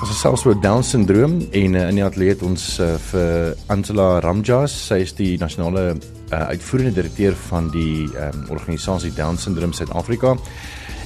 Ons 0.00 0.12
is 0.12 0.20
selfs 0.20 0.44
oor 0.46 0.54
Down 0.62 0.86
syndroom 0.86 1.40
en 1.50 1.74
uh, 1.74 1.88
in 1.88 1.98
die 1.98 2.04
atleet 2.06 2.44
ons 2.46 2.68
uh, 2.78 2.92
vir 3.08 3.56
Angela 3.74 4.20
Ramjas, 4.22 4.76
sy 4.92 5.00
is 5.02 5.16
die 5.18 5.32
nasionale 5.42 5.88
uh, 5.96 6.44
uitvoerende 6.54 6.94
direkteur 7.00 7.34
van 7.48 7.66
die 7.74 8.06
um, 8.14 8.46
organisasie 8.54 9.10
Down 9.18 9.40
syndroom 9.42 9.74
Suid-Afrika. 9.74 10.36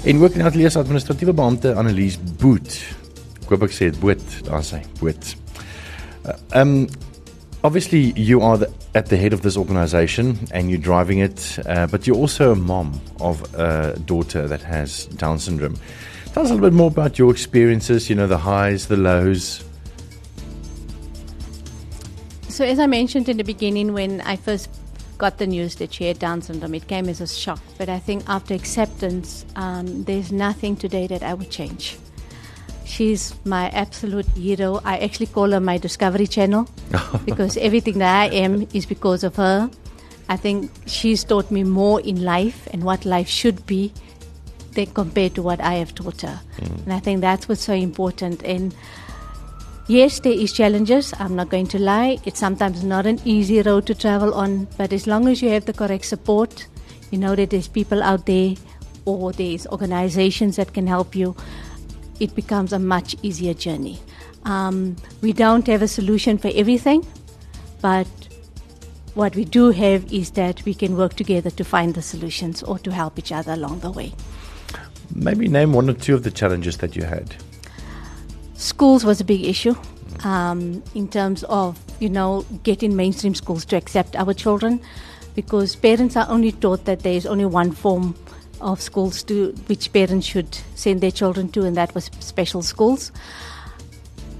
En 0.05 0.21
ook 0.21 0.37
in 0.37 0.45
die 0.45 0.51
atleet 0.51 0.77
administratiewe 0.77 1.33
beampte 1.33 1.73
Annelies 1.73 2.21
Boot. 2.37 2.77
Ek 3.41 3.49
hoop 3.57 3.65
ek 3.71 3.73
sê 3.73 3.89
dit 3.89 4.05
Boot, 4.05 4.39
daar 4.45 4.67
sê 4.67 4.85
Boot. 5.01 5.33
Ehm 6.53 6.77
uh, 6.77 6.85
um, 6.85 7.03
obviously 7.65 8.13
you 8.13 8.43
are 8.43 8.59
the, 8.59 8.73
at 8.95 9.07
the 9.07 9.17
head 9.17 9.33
of 9.33 9.41
this 9.41 9.57
organization 9.57 10.39
and 10.53 10.71
you're 10.71 10.79
driving 10.79 11.19
it, 11.19 11.59
uh, 11.67 11.87
but 11.87 12.07
you're 12.07 12.17
also 12.17 12.53
a 12.53 12.55
mom 12.55 13.01
of 13.21 13.43
a 13.55 13.99
daughter 14.01 14.47
that 14.47 14.63
has 14.63 15.07
Down 15.07 15.39
syndrome. 15.39 15.77
Tell 16.27 16.43
us 16.45 16.51
a 16.51 16.55
little 16.55 16.69
bit 16.69 16.77
more 16.77 16.89
about 16.89 17.19
your 17.19 17.31
experiences, 17.31 18.11
you 18.11 18.15
know, 18.15 18.27
the 18.27 18.39
highs, 18.39 18.89
the 18.89 18.97
lows. 18.97 19.65
So, 22.49 22.65
as 22.65 22.79
I 22.79 22.87
mentioned 22.87 23.29
in 23.29 23.37
the 23.37 23.45
beginning, 23.45 23.95
when 23.95 24.21
I 24.21 24.37
first 24.37 24.69
got 25.19 25.39
the 25.39 25.47
news 25.47 25.77
that 25.77 25.93
she 25.95 26.05
had 26.05 26.19
Down 26.19 26.43
syndrome, 26.43 26.75
it 26.75 26.87
came 26.87 27.09
as 27.09 27.21
a 27.21 27.27
shock. 27.27 27.61
But 27.79 27.89
I 27.89 27.99
think 27.99 28.25
after 28.29 28.55
acceptance, 28.55 29.45
um, 29.57 30.05
there's 30.05 30.31
nothing 30.31 30.77
today 30.77 31.07
that 31.07 31.23
I 31.23 31.35
would 31.35 31.51
change. 31.51 31.97
She's 32.85 33.35
my 33.45 33.71
absolute 33.71 34.29
hero. 34.37 34.81
I 34.85 34.99
actually 34.99 35.27
call 35.27 35.51
her 35.51 35.61
my 35.61 35.79
Discovery 35.79 36.27
Channel 36.27 36.69
because 37.25 37.57
everything 37.57 37.99
that 37.99 38.15
I 38.15 38.35
am 38.35 38.67
is 38.73 38.87
because 38.87 39.25
of 39.25 39.37
her. 39.37 39.71
I 40.29 40.37
think 40.37 40.71
she's 40.87 41.25
taught 41.25 41.51
me 41.51 41.65
more 41.65 42.01
in 42.01 42.23
life 42.23 42.67
and 42.73 42.83
what 42.83 43.05
life 43.05 43.29
should 43.29 43.67
be 43.67 43.93
than 44.73 44.87
compared 44.87 45.35
to 45.35 45.43
what 45.43 45.61
I 45.61 45.75
have 45.75 45.95
taught 45.95 46.23
her. 46.23 46.41
Mm. 46.59 46.85
And 46.85 46.93
I 46.93 47.01
think 47.01 47.21
that's 47.21 47.49
what's 47.49 47.63
so 47.63 47.75
important. 47.75 48.43
And 48.43 48.75
yes, 49.87 50.21
there 50.21 50.33
is 50.33 50.53
challenges. 50.53 51.13
I'm 51.19 51.37
not 51.37 51.51
going 51.51 51.67
to 51.69 51.79
lie. 51.79 52.19
It's 52.25 52.41
sometimes 52.41 52.85
not 52.85 53.07
an 53.07 53.21
easy 53.25 53.63
road 53.63 53.87
to 53.87 53.95
travel 53.95 54.35
on, 54.35 54.67
but 54.77 54.93
as 54.93 55.07
long 55.07 55.29
as 55.29 55.43
you 55.43 55.51
have 55.51 55.67
the 55.67 55.73
correct 55.73 56.07
support, 56.07 56.67
you 57.11 57.19
know 57.19 57.35
that 57.35 57.51
there's 57.51 57.69
people 57.69 58.03
out 58.03 58.27
there 58.27 58.55
or 59.05 59.33
there's 59.33 59.67
organizations 59.67 60.57
that 60.57 60.73
can 60.73 60.87
help 60.87 61.15
you 61.15 61.37
it 62.21 62.35
becomes 62.35 62.73
a 62.73 62.79
much 62.79 63.17
easier 63.23 63.55
journey. 63.55 63.99
Um, 64.45 64.97
we 65.23 65.33
don't 65.33 65.67
have 65.67 65.83
a 65.83 65.89
solution 65.89 66.39
for 66.39 66.51
everything, 66.55 67.07
but 67.81 68.07
what 69.15 69.37
we 69.37 69.45
do 69.45 69.71
have 69.71 70.13
is 70.13 70.33
that 70.33 70.65
we 70.65 70.75
can 70.75 70.97
work 70.97 71.15
together 71.15 71.51
to 71.51 71.65
find 71.65 71.95
the 71.95 72.03
solutions 72.03 72.63
or 72.63 72.79
to 72.81 72.93
help 72.93 73.19
each 73.19 73.33
other 73.33 73.53
along 73.53 73.81
the 73.81 73.91
way. 73.91 74.13
Maybe 75.15 75.49
name 75.49 75.73
one 75.73 75.89
or 75.89 75.95
two 75.95 76.15
of 76.15 76.25
the 76.25 76.31
challenges 76.31 76.79
that 76.79 76.97
you 76.97 77.05
had. 77.05 77.37
Schools 78.55 79.05
was 79.05 79.21
a 79.21 79.25
big 79.25 79.45
issue 79.45 79.75
um, 80.25 80.83
in 80.95 81.09
terms 81.09 81.45
of 81.45 81.79
you 82.01 82.09
know 82.09 82.45
getting 82.65 82.97
mainstream 82.97 83.35
schools 83.35 83.65
to 83.67 83.77
accept 83.77 84.17
our 84.17 84.35
children, 84.35 84.81
because 85.35 85.77
parents 85.77 86.17
are 86.17 86.27
only 86.29 86.53
taught 86.53 86.85
that 86.85 87.01
there 87.01 87.13
is 87.13 87.27
only 87.27 87.45
one 87.45 87.73
form 87.73 88.15
of 88.61 88.81
schools 88.81 89.23
to 89.25 89.53
which 89.67 89.93
parents 89.93 90.27
should 90.27 90.59
send 90.75 91.01
their 91.01 91.11
children 91.11 91.49
to, 91.51 91.65
and 91.65 91.77
that 91.77 91.95
was 91.95 92.11
special 92.21 92.63
schools. 92.63 93.13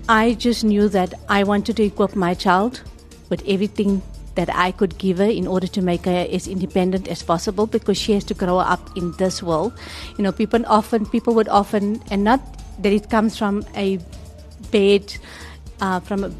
I 0.09 0.35
just 0.35 0.65
knew 0.65 0.89
that 0.91 1.15
I 1.29 1.45
wanted 1.45 1.77
to 1.77 1.83
equip 1.85 2.15
my 2.15 2.35
child 2.35 2.83
with 3.31 3.43
everything 3.47 4.03
that 4.35 4.55
I 4.55 4.73
could 4.73 4.99
give 4.99 5.19
her 5.19 5.25
in 5.25 5.47
order 5.47 5.67
to 5.69 5.83
make 5.83 6.05
her 6.05 6.27
as 6.31 6.47
independent 6.47 7.09
as 7.09 7.23
possible 7.23 7.67
because 7.67 7.97
she 7.97 8.13
has 8.13 8.25
to 8.25 8.35
grow 8.35 8.59
up 8.59 8.97
in 8.97 9.13
this 9.13 9.43
world. 9.43 9.73
You 10.19 10.25
know, 10.25 10.33
people 10.33 10.65
often 10.67 11.07
people 11.07 11.35
would 11.35 11.49
often 11.49 12.03
and 12.11 12.25
not 12.25 12.41
that 12.83 12.93
it 12.93 13.11
comes 13.11 13.39
from 13.39 13.65
a 13.77 13.99
bad 14.71 15.15
uh, 15.81 16.01
from 16.01 16.25
a 16.25 16.33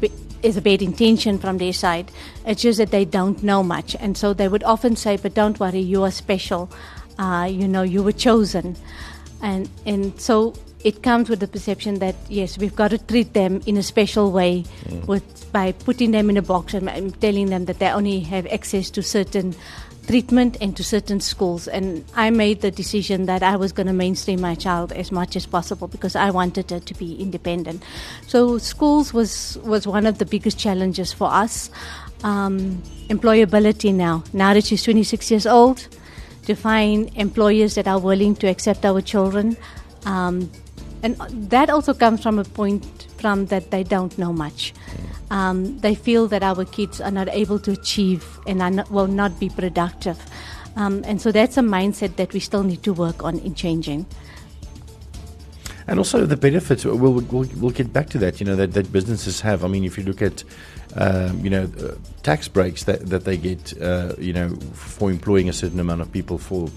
is 0.43 0.57
a 0.57 0.61
bad 0.61 0.81
intention 0.81 1.39
from 1.39 1.57
their 1.57 1.73
side. 1.73 2.11
It's 2.45 2.61
just 2.61 2.77
that 2.77 2.91
they 2.91 3.05
don't 3.05 3.41
know 3.41 3.63
much, 3.63 3.95
and 3.99 4.17
so 4.17 4.33
they 4.33 4.47
would 4.47 4.63
often 4.63 4.95
say, 4.95 5.17
"But 5.17 5.33
don't 5.33 5.59
worry, 5.59 5.79
you 5.79 6.03
are 6.03 6.11
special 6.11 6.69
uh, 7.17 7.47
you 7.49 7.67
know, 7.67 7.81
you 7.81 8.03
were 8.03 8.11
chosen. 8.11 8.75
And, 9.41 9.69
and 9.85 10.19
so 10.19 10.53
it 10.83 11.03
comes 11.03 11.29
with 11.29 11.39
the 11.39 11.47
perception 11.47 11.99
that, 11.99 12.15
yes, 12.29 12.57
we've 12.57 12.75
got 12.75 12.89
to 12.89 12.97
treat 12.97 13.33
them 13.33 13.61
in 13.65 13.77
a 13.77 13.83
special 13.83 14.31
way 14.31 14.63
mm. 14.85 15.05
with, 15.07 15.51
by 15.51 15.71
putting 15.71 16.11
them 16.11 16.29
in 16.29 16.37
a 16.37 16.41
box 16.41 16.73
and, 16.73 16.89
and 16.89 17.19
telling 17.21 17.47
them 17.47 17.65
that 17.65 17.79
they 17.79 17.89
only 17.89 18.19
have 18.21 18.45
access 18.47 18.89
to 18.91 19.01
certain 19.01 19.55
treatment 20.05 20.57
and 20.61 20.77
to 20.77 20.83
certain 20.83 21.19
schools. 21.19 21.67
And 21.67 22.05
I 22.15 22.29
made 22.29 22.61
the 22.61 22.71
decision 22.71 23.25
that 23.25 23.43
I 23.43 23.55
was 23.55 23.71
going 23.71 23.87
to 23.87 23.93
mainstream 23.93 24.41
my 24.41 24.55
child 24.55 24.91
as 24.91 25.11
much 25.11 25.35
as 25.35 25.45
possible 25.45 25.87
because 25.87 26.15
I 26.15 26.29
wanted 26.29 26.69
her 26.69 26.79
to 26.79 26.93
be 26.93 27.15
independent. 27.15 27.83
So 28.27 28.57
schools 28.57 29.13
was 29.13 29.57
was 29.63 29.87
one 29.87 30.05
of 30.05 30.19
the 30.19 30.25
biggest 30.25 30.59
challenges 30.59 31.11
for 31.13 31.29
us. 31.29 31.69
Um, 32.23 32.81
employability 33.09 33.93
now. 33.93 34.23
Now 34.33 34.53
that 34.53 34.65
she's 34.65 34.83
26 34.83 35.29
years 35.29 35.45
old, 35.45 35.87
to 36.45 36.55
find 36.55 37.11
employers 37.15 37.75
that 37.75 37.87
are 37.87 37.99
willing 37.99 38.35
to 38.35 38.47
accept 38.47 38.85
our 38.85 39.01
children. 39.01 39.57
Um, 40.05 40.51
and 41.03 41.17
that 41.49 41.69
also 41.69 41.93
comes 41.93 42.21
from 42.23 42.39
a 42.39 42.43
point 42.43 43.07
from 43.17 43.47
that 43.47 43.71
they 43.71 43.83
don't 43.83 44.17
know 44.17 44.33
much. 44.33 44.73
Um, 45.31 45.79
they 45.79 45.95
feel 45.95 46.27
that 46.27 46.43
our 46.43 46.65
kids 46.65 47.01
are 47.01 47.11
not 47.11 47.29
able 47.29 47.59
to 47.59 47.71
achieve 47.71 48.39
and 48.45 48.59
not, 48.59 48.91
will 48.91 49.07
not 49.07 49.39
be 49.39 49.49
productive. 49.49 50.17
Um, 50.75 51.03
and 51.05 51.21
so 51.21 51.31
that's 51.31 51.57
a 51.57 51.61
mindset 51.61 52.17
that 52.17 52.33
we 52.33 52.39
still 52.39 52.63
need 52.63 52.83
to 52.83 52.93
work 52.93 53.23
on 53.23 53.39
in 53.39 53.55
changing. 53.55 54.05
And 55.87 55.99
also 55.99 56.25
the 56.25 56.37
benefits. 56.37 56.83
We'll, 56.83 56.97
we'll, 56.97 57.21
we'll 57.21 57.71
get 57.71 57.93
back 57.93 58.09
to 58.09 58.17
that. 58.19 58.39
You 58.39 58.45
know 58.47 58.55
that, 58.55 58.73
that 58.73 58.91
businesses 58.91 59.41
have. 59.41 59.63
I 59.63 59.67
mean, 59.67 59.83
if 59.83 59.97
you 59.97 60.03
look 60.03 60.21
at 60.21 60.43
um, 60.95 61.39
you 61.43 61.49
know, 61.49 61.69
uh, 61.79 61.95
tax 62.23 62.47
breaks 62.47 62.83
that, 62.85 63.05
that 63.09 63.25
they 63.25 63.37
get, 63.37 63.73
uh, 63.81 64.13
you 64.17 64.33
know, 64.33 64.55
for 64.73 65.11
employing 65.11 65.49
a 65.49 65.53
certain 65.53 65.79
amount 65.79 66.01
of 66.01 66.11
people 66.11 66.37
for 66.37 66.69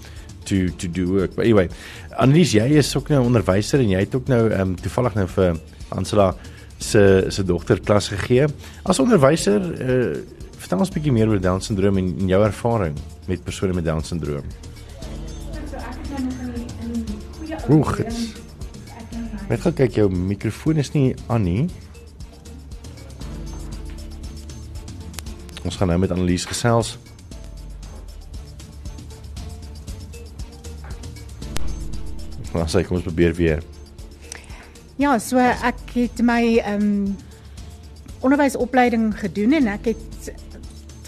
to 0.45 0.69
to 0.69 0.87
do 0.87 1.13
work. 1.13 1.35
But 1.35 1.45
anyway, 1.45 1.69
Annelies, 2.17 2.53
jy 2.53 2.67
is 2.79 2.95
ook 2.97 3.09
nou 3.13 3.23
onderwyser 3.27 3.83
en 3.83 3.91
jy 3.93 3.99
het 4.05 4.15
ook 4.15 4.31
nou 4.31 4.49
ehm 4.49 4.73
um, 4.73 4.75
toevallig 4.79 5.15
nou 5.19 5.27
vir 5.35 5.59
Ansela 5.95 6.33
se 6.77 7.25
se 7.29 7.43
dogter 7.43 7.79
klas 7.79 8.09
gegee. 8.13 8.47
As 8.83 8.99
onderwyser, 8.99 9.59
uh, 9.59 10.17
vertel 10.57 10.79
ons 10.79 10.89
'n 10.89 10.93
bietjie 10.93 11.13
meer 11.13 11.29
oor 11.29 11.39
Down 11.39 11.61
syndroom 11.61 11.97
en, 11.97 12.15
en 12.19 12.27
jou 12.27 12.43
ervaring 12.43 12.97
met 13.27 13.43
persone 13.43 13.73
met 13.73 13.85
Down 13.85 14.03
syndroom. 14.03 14.43
Oek. 17.69 17.99
Net 19.49 19.61
kyk 19.61 19.95
jou 19.95 20.09
mikrofoon 20.09 20.77
is 20.77 20.91
nie 20.93 21.15
aan 21.27 21.43
nie. 21.43 21.69
Ons 25.69 25.77
gaan 25.77 25.91
nou 25.91 25.99
met 26.01 26.09
Annelies 26.09 26.47
gesels. 26.49 26.95
Ons 32.57 32.73
sê 32.73 32.81
kom 32.87 32.97
ons 32.97 33.05
probeer 33.05 33.35
weer. 33.37 33.61
Ja, 34.97 35.13
so 35.21 35.37
ek 35.37 35.93
het 35.93 36.23
my 36.25 36.41
ehm 36.57 36.87
um, 36.89 37.17
onderwysopleiding 38.25 39.13
gedoen 39.15 39.53
en 39.59 39.69
ek 39.75 39.91
het 39.93 40.31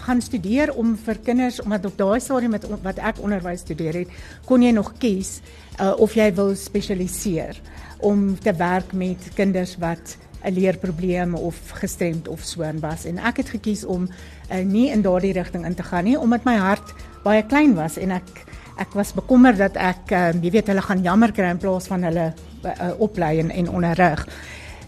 gaan 0.06 0.22
studeer 0.22 0.70
om 0.78 0.94
vir 0.96 1.18
kinders 1.26 1.58
omdat 1.60 1.90
op 1.90 1.98
daai 1.98 2.22
stadium 2.22 2.54
met 2.54 2.64
wat 2.86 3.02
ek 3.02 3.18
onderwys 3.20 3.66
studeer 3.66 3.98
het, 4.04 4.14
kon 4.46 4.62
jy 4.62 4.70
nog 4.72 4.94
kies 5.02 5.40
uh, 5.80 5.90
of 5.98 6.14
jy 6.14 6.30
wil 6.38 6.54
spesialiseer 6.56 7.58
om 7.98 8.30
te 8.38 8.54
werk 8.56 8.94
met 8.94 9.28
kinders 9.34 9.74
wat 9.82 10.16
'n 10.44 10.52
leerprobleem 10.52 11.34
of 11.34 11.56
gestremd 11.70 12.28
of 12.28 12.40
swaan 12.40 12.80
was 12.80 13.04
en 13.04 13.18
ek 13.18 13.36
het 13.36 13.48
gekies 13.48 13.84
om 13.84 14.08
uh, 14.08 14.64
nie 14.64 14.90
in 14.90 15.02
daardie 15.02 15.32
rigting 15.32 15.66
in 15.66 15.74
te 15.74 15.82
gaan 15.82 16.04
nie 16.04 16.18
omdat 16.18 16.44
my 16.44 16.56
hart 16.56 16.94
baie 17.22 17.42
klein 17.46 17.74
was 17.74 17.96
en 17.96 18.10
ek 18.10 18.46
ek 18.78 18.94
was 18.98 19.12
bekommerd 19.12 19.58
dat 19.58 19.76
ek 19.76 20.10
uh, 20.10 20.32
jy 20.42 20.50
weet 20.50 20.66
hulle 20.72 20.82
gaan 20.82 21.02
jammer 21.02 21.32
kry 21.32 21.50
in 21.52 21.60
plaas 21.62 21.86
van 21.86 22.02
hulle 22.02 22.32
uh, 22.32 22.90
oplei 22.98 23.38
en, 23.38 23.50
en 23.50 23.68
onderrig. 23.68 24.26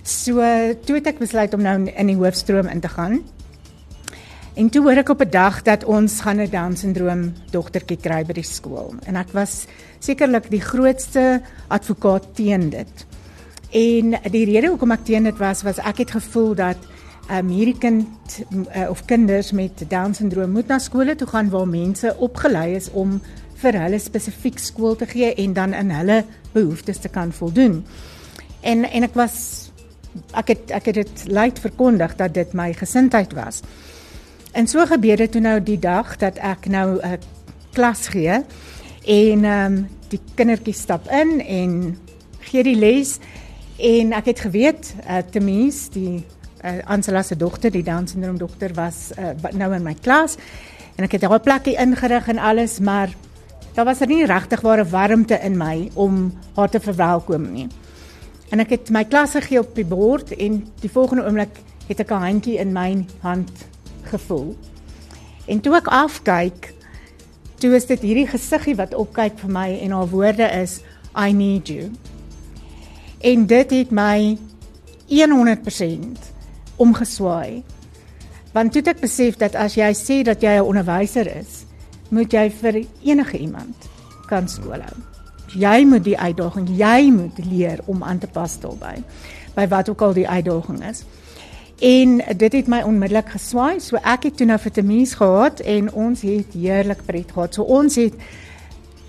So 0.03 0.41
toe 0.85 0.99
het 0.99 1.07
ek 1.07 1.23
besluit 1.23 1.55
om 1.55 1.63
nou 1.63 1.77
in 1.89 2.11
die 2.11 2.19
hoofstroom 2.19 2.69
in 2.69 2.81
te 2.81 2.89
gaan. 2.89 3.21
En 4.55 4.69
toe 4.71 4.83
hoor 4.87 5.01
ek 5.03 5.09
op 5.11 5.23
'n 5.25 5.31
dag 5.31 5.63
dat 5.63 5.85
ons 5.85 6.21
gaan 6.21 6.41
'n 6.41 6.51
Down 6.51 6.77
syndroom 6.77 7.33
dogtertjie 7.51 7.99
kry 7.99 8.25
by 8.25 8.33
die 8.33 8.47
skool 8.47 8.95
en 9.07 9.17
ek 9.17 9.33
was 9.33 9.67
sekerlik 9.99 10.51
die 10.51 10.61
grootste 10.61 11.43
advokaat 11.69 12.35
teen 12.35 12.71
dit. 12.71 13.07
En 13.75 14.15
die 14.31 14.45
rede 14.47 14.71
hoekom 14.71 14.95
ek 14.95 15.07
teen 15.09 15.27
dit 15.27 15.41
was 15.43 15.65
was 15.67 15.81
ek 15.83 16.05
het 16.05 16.13
gevoel 16.15 16.53
dat 16.55 16.85
um, 17.27 17.49
hierdie 17.51 17.79
kind 17.83 18.37
uh, 18.55 18.87
of 18.91 19.03
kinders 19.11 19.51
met 19.53 19.83
Down 19.91 20.15
syndroom 20.15 20.55
moet 20.55 20.71
na 20.71 20.79
skole 20.79 21.17
toe 21.19 21.27
gaan 21.27 21.51
waar 21.51 21.67
mense 21.69 22.13
opgelei 22.23 22.77
is 22.79 22.87
om 22.93 23.19
vir 23.63 23.79
hulle 23.83 23.99
spesifiek 23.99 24.61
skool 24.63 24.95
te 25.01 25.09
gee 25.11 25.33
en 25.43 25.57
dan 25.57 25.75
in 25.75 25.91
hulle 25.91 26.23
behoeftes 26.53 27.03
te 27.03 27.11
kan 27.11 27.33
voldoen. 27.33 27.81
En 28.63 28.87
en 28.87 29.09
ek 29.09 29.19
was 29.19 29.37
ek 30.39 30.55
het 30.55 30.71
ek 30.79 30.93
het 30.93 31.01
dit 31.03 31.27
luid 31.27 31.59
verkondig 31.59 32.15
dat 32.17 32.35
dit 32.35 32.55
my 32.55 32.71
gesindheid 32.79 33.35
was. 33.35 33.63
En 34.55 34.71
so 34.71 34.87
gebeur 34.87 35.19
dit 35.19 35.33
toe 35.33 35.43
nou 35.43 35.59
die 35.59 35.81
dag 35.83 36.15
dat 36.23 36.39
ek 36.39 36.71
nou 36.71 37.01
'n 37.03 37.03
uh, 37.03 37.19
klas 37.75 38.07
gee 38.09 38.39
en 39.05 39.45
ehm 39.45 39.75
um, 39.75 39.87
die 40.09 40.21
kindertjies 40.35 40.81
stap 40.87 41.11
in 41.11 41.41
en 41.41 41.99
gee 42.41 42.63
die 42.63 42.79
les 42.79 43.19
en 43.77 44.13
ek 44.13 44.25
het 44.25 44.41
geweet 44.41 44.95
uh, 45.03 45.19
Temies 45.31 45.89
die 45.95 46.23
uh, 46.65 46.79
Ansela 46.87 47.23
se 47.23 47.37
dogter 47.37 47.71
die 47.71 47.83
Down 47.83 48.07
syndroom 48.07 48.39
dogter 48.39 48.75
was 48.75 49.11
uh, 49.19 49.35
nou 49.53 49.73
in 49.75 49.83
my 49.83 49.95
klas 49.95 50.39
en 50.97 51.05
ek 51.05 51.19
het 51.19 51.27
haar 51.27 51.43
plekkie 51.43 51.77
ingerig 51.81 52.29
en 52.29 52.39
alles 52.39 52.79
maar 52.79 53.11
daar 53.75 53.85
was 53.85 54.01
er 54.01 54.07
nie 54.07 54.27
regtig 54.27 54.63
ware 54.63 54.85
warmte 54.87 55.39
in 55.43 55.59
my 55.59 55.91
om 55.95 56.29
haar 56.55 56.71
te 56.71 56.81
verwelkom 56.81 57.51
nie. 57.53 57.67
En 58.55 58.63
ek 58.63 58.71
het 58.71 58.91
my 58.95 59.03
klas 59.05 59.35
gegee 59.35 59.59
op 59.59 59.75
die 59.75 59.87
bord 59.87 60.31
en 60.37 60.61
die 60.79 60.91
volgende 60.91 61.25
oomblik 61.27 61.59
het 61.89 62.01
ek 62.01 62.11
'n 62.11 62.23
handjie 62.23 62.59
in 62.59 62.73
my 62.73 63.05
hand 63.21 63.51
gevoel. 64.03 64.55
En 65.47 65.61
toe 65.61 65.75
ek 65.77 65.87
afkyk, 65.87 66.75
toe 67.59 67.75
is 67.75 67.87
dit 67.87 68.01
hierdie 68.01 68.27
gesiggie 68.27 68.77
wat 68.77 68.95
opkyk 68.95 69.39
vir 69.39 69.51
my 69.51 69.79
en 69.83 69.91
haar 69.91 70.09
woorde 70.09 70.47
is 70.63 70.81
I 71.17 71.33
need 71.33 71.69
you. 71.69 71.91
En 73.25 73.47
dit 73.47 73.71
het 73.71 73.91
my 73.91 74.37
100% 75.09 76.27
omgeswaai. 76.77 77.63
Want 78.53 78.73
toe 78.73 78.83
ek 78.85 79.01
besef 79.01 79.39
dat 79.41 79.57
as 79.57 79.79
jy 79.79 79.89
sê 79.97 80.21
dat 80.23 80.45
jy 80.45 80.59
'n 80.61 80.69
onderwyser 80.69 81.27
is, 81.27 81.65
moet 82.09 82.33
jy 82.33 82.51
vir 82.51 82.85
enige 83.03 83.39
iemand 83.39 83.89
kan 84.29 84.49
skool 84.49 84.81
hou. 84.81 84.99
Jy 85.57 85.85
moet 85.87 86.05
die 86.05 86.19
uitdaging, 86.19 86.69
jy 86.69 87.11
moet 87.11 87.39
leer 87.51 87.81
om 87.87 88.03
aan 88.03 88.19
te 88.19 88.27
pas 88.27 88.61
daarbey. 88.61 89.03
By 89.55 89.69
wat 89.69 89.89
ook 89.89 90.03
al 90.03 90.13
die 90.13 90.29
uitdaging 90.29 90.85
is. 90.85 91.05
En 91.79 92.23
dit 92.37 92.53
het 92.53 92.67
my 92.67 92.83
onmiddellik 92.83 93.29
geswaai. 93.29 93.81
So 93.81 93.97
ek 93.97 94.23
het 94.23 94.37
toe 94.37 94.47
nou 94.47 94.59
vir 94.59 94.73
Temies 94.73 95.15
gehad 95.15 95.61
en 95.61 95.93
ons 95.93 96.21
het 96.23 96.53
heerlik 96.53 97.05
pret 97.07 97.33
gehad. 97.33 97.55
So 97.55 97.63
ons 97.63 97.95
het 97.95 98.15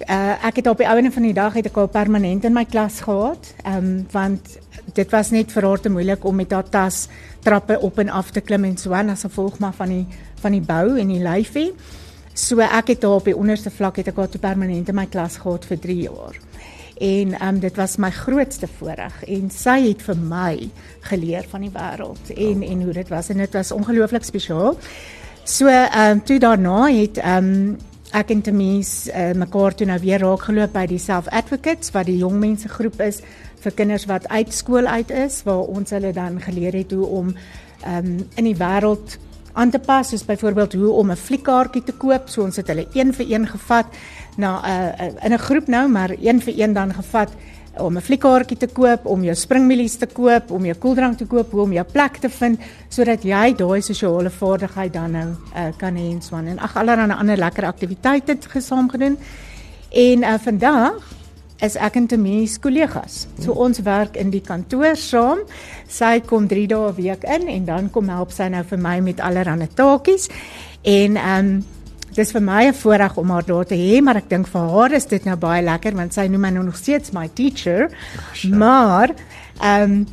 uh, 0.03 0.45
ek 0.45 0.55
het 0.59 0.67
op 0.67 0.81
die 0.81 0.87
ouene 0.87 1.11
van 1.11 1.23
die 1.23 1.33
dag 1.33 1.55
het 1.55 1.69
ek 1.69 1.77
al 1.79 1.87
permanent 1.91 2.45
in 2.45 2.53
my 2.55 2.65
klas 2.65 3.01
gehad. 3.05 3.53
Ehm 3.63 3.77
um, 3.77 4.07
want 4.11 4.57
dit 4.93 5.11
was 5.11 5.31
net 5.31 5.51
vir 5.51 5.67
haar 5.67 5.81
te 5.81 5.89
moeilik 5.89 6.25
om 6.25 6.35
met 6.35 6.51
haar 6.51 6.67
tas 6.69 7.07
trappe 7.43 7.79
op 7.79 7.99
en 7.99 8.09
af 8.09 8.31
te 8.31 8.41
klim 8.41 8.63
en 8.63 8.77
so 8.77 8.93
aan 8.93 9.09
as 9.09 9.25
gevolg 9.25 9.59
maar 9.59 9.73
van 9.73 9.89
die 9.89 10.05
van 10.41 10.51
die 10.51 10.61
bou 10.61 10.97
en 10.99 11.07
die 11.07 11.23
lyfie. 11.23 11.71
So 12.33 12.59
ek 12.59 12.87
het 12.87 13.01
daar 13.01 13.19
op 13.21 13.25
die 13.25 13.37
onderste 13.37 13.71
vlak 13.71 13.97
het 13.97 14.11
ek 14.11 14.19
haar 14.19 14.39
permanent 14.39 14.89
in 14.89 14.95
my 14.95 15.05
klas 15.05 15.37
gehad 15.37 15.65
vir 15.65 15.79
3 15.79 16.01
jaar. 16.01 16.39
En 16.95 17.33
ehm 17.33 17.47
um, 17.47 17.59
dit 17.59 17.75
was 17.75 17.97
my 17.97 18.11
grootste 18.11 18.67
voorreg 18.67 19.23
en 19.27 19.49
sy 19.51 19.79
het 19.87 20.01
vir 20.01 20.17
my 20.17 20.69
geleer 21.09 21.45
van 21.49 21.61
die 21.61 21.71
wêreld 21.71 22.31
en 22.35 22.63
en 22.63 22.81
hoe 22.83 22.93
dit 22.93 23.09
was 23.09 23.29
en 23.29 23.37
dit 23.37 23.53
was 23.53 23.71
ongelooflik 23.71 24.23
spesiaal. 24.23 24.77
So 25.43 25.67
ehm 25.67 26.11
um, 26.11 26.23
toe 26.23 26.39
daarna 26.39 26.87
het 26.87 27.17
ehm 27.17 27.37
um, 27.37 27.77
ek 28.15 28.31
en 28.31 28.41
Temies 28.41 29.09
uh, 29.11 29.33
mekaar 29.35 29.75
toe 29.75 29.87
nou 29.89 29.97
weer 29.99 30.23
raak 30.23 30.45
geloop 30.47 30.71
by 30.75 30.85
die 30.87 30.99
Self 31.01 31.27
Advocates 31.35 31.91
wat 31.91 32.07
die 32.07 32.17
jong 32.21 32.37
mense 32.39 32.69
groep 32.71 33.01
is 33.03 33.19
vir 33.65 33.75
kinders 33.75 34.05
wat 34.07 34.27
uit 34.31 34.53
skool 34.55 34.87
uit 34.87 35.11
is 35.11 35.41
waar 35.43 35.67
ons 35.75 35.91
hulle 35.91 36.13
dan 36.15 36.39
geleer 36.43 36.77
het 36.79 36.93
hoe 36.95 37.05
om 37.05 37.33
um, 37.35 38.11
in 38.39 38.47
die 38.47 38.55
wêreld 38.55 39.17
aan 39.55 39.71
te 39.71 39.79
pas 39.79 40.09
soos 40.11 40.23
byvoorbeeld 40.27 40.77
hoe 40.79 40.91
om 40.91 41.11
'n 41.11 41.15
fliekkaartjie 41.15 41.83
te 41.83 41.93
koop. 41.93 42.29
So 42.29 42.43
ons 42.43 42.55
het 42.55 42.67
hulle 42.67 42.87
een 42.93 43.13
vir 43.13 43.25
een 43.31 43.47
gevat 43.47 43.85
na 44.37 44.51
uh, 44.63 45.11
in 45.23 45.33
'n 45.33 45.45
groep 45.47 45.67
nou, 45.67 45.87
maar 45.89 46.11
een 46.19 46.41
vir 46.41 46.53
een 46.59 46.73
dan 46.73 46.93
gevat 46.93 47.31
om 47.77 47.97
'n 47.97 48.01
fliekkaartjie 48.01 48.57
te 48.57 48.67
koop, 48.67 49.05
om 49.05 49.23
jou 49.23 49.35
springmielies 49.35 49.97
te 49.97 50.07
koop, 50.07 50.51
om 50.51 50.65
jou 50.65 50.75
koeldrank 50.75 51.17
te 51.17 51.25
koop, 51.25 51.53
om 51.53 51.73
jou 51.73 51.85
plek 51.85 52.17
te 52.17 52.29
vind 52.29 52.59
sodat 52.89 53.23
jy 53.23 53.53
daai 53.55 53.81
sosiale 53.81 54.29
vaardigheid 54.29 54.93
dan 54.93 55.11
nou 55.11 55.27
uh, 55.55 55.71
kan 55.77 55.95
hê 55.95 56.11
en 56.11 56.21
swan 56.21 56.47
en 56.47 56.59
ag 56.59 56.75
allerlei 56.75 57.11
ander 57.11 57.37
lekker 57.37 57.65
aktiwiteite 57.65 58.37
gesaam 58.49 58.89
gedoen. 58.89 59.17
En 59.91 60.23
uh, 60.23 60.33
vandag 60.39 61.15
is 61.63 61.75
ek 61.75 61.95
en 61.95 62.07
Temies 62.07 62.57
kollegas. 62.59 63.27
So 63.39 63.51
ons 63.51 63.79
werk 63.79 64.17
in 64.19 64.31
die 64.33 64.41
kantoor 64.41 64.95
saam. 64.99 65.45
Sy 65.87 66.19
kom 66.27 66.47
3 66.47 66.67
dae 66.67 66.89
'n 66.89 66.95
week 66.95 67.23
in 67.23 67.47
en 67.47 67.65
dan 67.65 67.89
kom 67.89 68.09
help 68.09 68.31
sy 68.31 68.49
nou 68.49 68.63
vir 68.63 68.77
my 68.77 68.99
met 68.99 69.19
allerlei 69.19 69.67
taakies. 69.73 70.29
En 70.83 71.17
ehm 71.17 71.45
um, 71.45 71.65
dis 72.15 72.31
vir 72.31 72.41
my 72.41 72.65
'n 72.67 72.73
voorreg 72.73 73.17
om 73.17 73.29
haar 73.29 73.45
daar 73.45 73.65
te 73.65 73.75
hê, 73.75 74.01
maar 74.01 74.15
ek 74.15 74.29
dink 74.29 74.47
vir 74.47 74.69
haar 74.69 74.91
is 74.91 75.05
dit 75.05 75.25
nou 75.25 75.35
baie 75.35 75.61
lekker 75.61 75.95
want 75.95 76.13
sy 76.13 76.27
noem 76.27 76.41
my 76.41 76.49
nou 76.49 76.63
nog 76.63 76.77
steeds 76.77 77.11
my 77.11 77.27
teacher. 77.33 77.89
Ach, 78.17 78.43
maar 78.49 79.09
ehm 79.61 79.91
um, 79.91 80.05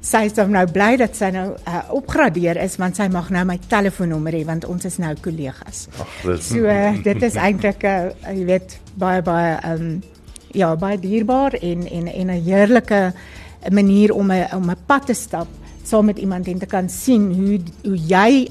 sy 0.00 0.24
is 0.24 0.32
nou 0.32 0.66
bly 0.72 0.96
dat 0.96 1.16
sy 1.16 1.28
nou 1.30 1.50
uh, 1.68 1.82
opgradeer 1.92 2.56
is 2.56 2.78
want 2.80 2.96
sy 2.96 3.08
mag 3.08 3.30
nou 3.30 3.44
my 3.44 3.58
telefoonnommer 3.68 4.32
hê 4.32 4.44
want 4.44 4.64
ons 4.64 4.84
is 4.84 4.96
nou 4.98 5.14
kollegas. 5.20 5.88
So 6.40 6.64
uh, 6.64 7.02
dit 7.04 7.22
is 7.22 7.36
eintlik 7.36 7.84
'n 7.84 7.86
uh, 7.86 8.32
jy 8.32 8.44
weet 8.44 8.78
baie 8.96 9.22
baie 9.22 9.58
ehm 9.62 9.82
um, 9.82 10.02
ja, 10.52 10.76
baie 10.76 10.98
dierbaar 10.98 11.54
en 11.54 11.86
en 11.86 12.06
en 12.08 12.26
'n 12.26 12.42
heerlike 12.44 13.12
manier 13.70 14.12
om 14.12 14.32
'n 14.32 14.48
om 14.54 14.70
'n 14.70 14.76
pad 14.86 15.06
te 15.06 15.14
stap 15.14 15.48
saam 15.82 16.04
met 16.04 16.18
iemand 16.18 16.46
en 16.46 16.58
te 16.58 16.66
kan 16.66 16.88
sien 16.88 17.32
hoe 17.34 17.60
hoe 17.84 17.98
jy 18.06 18.48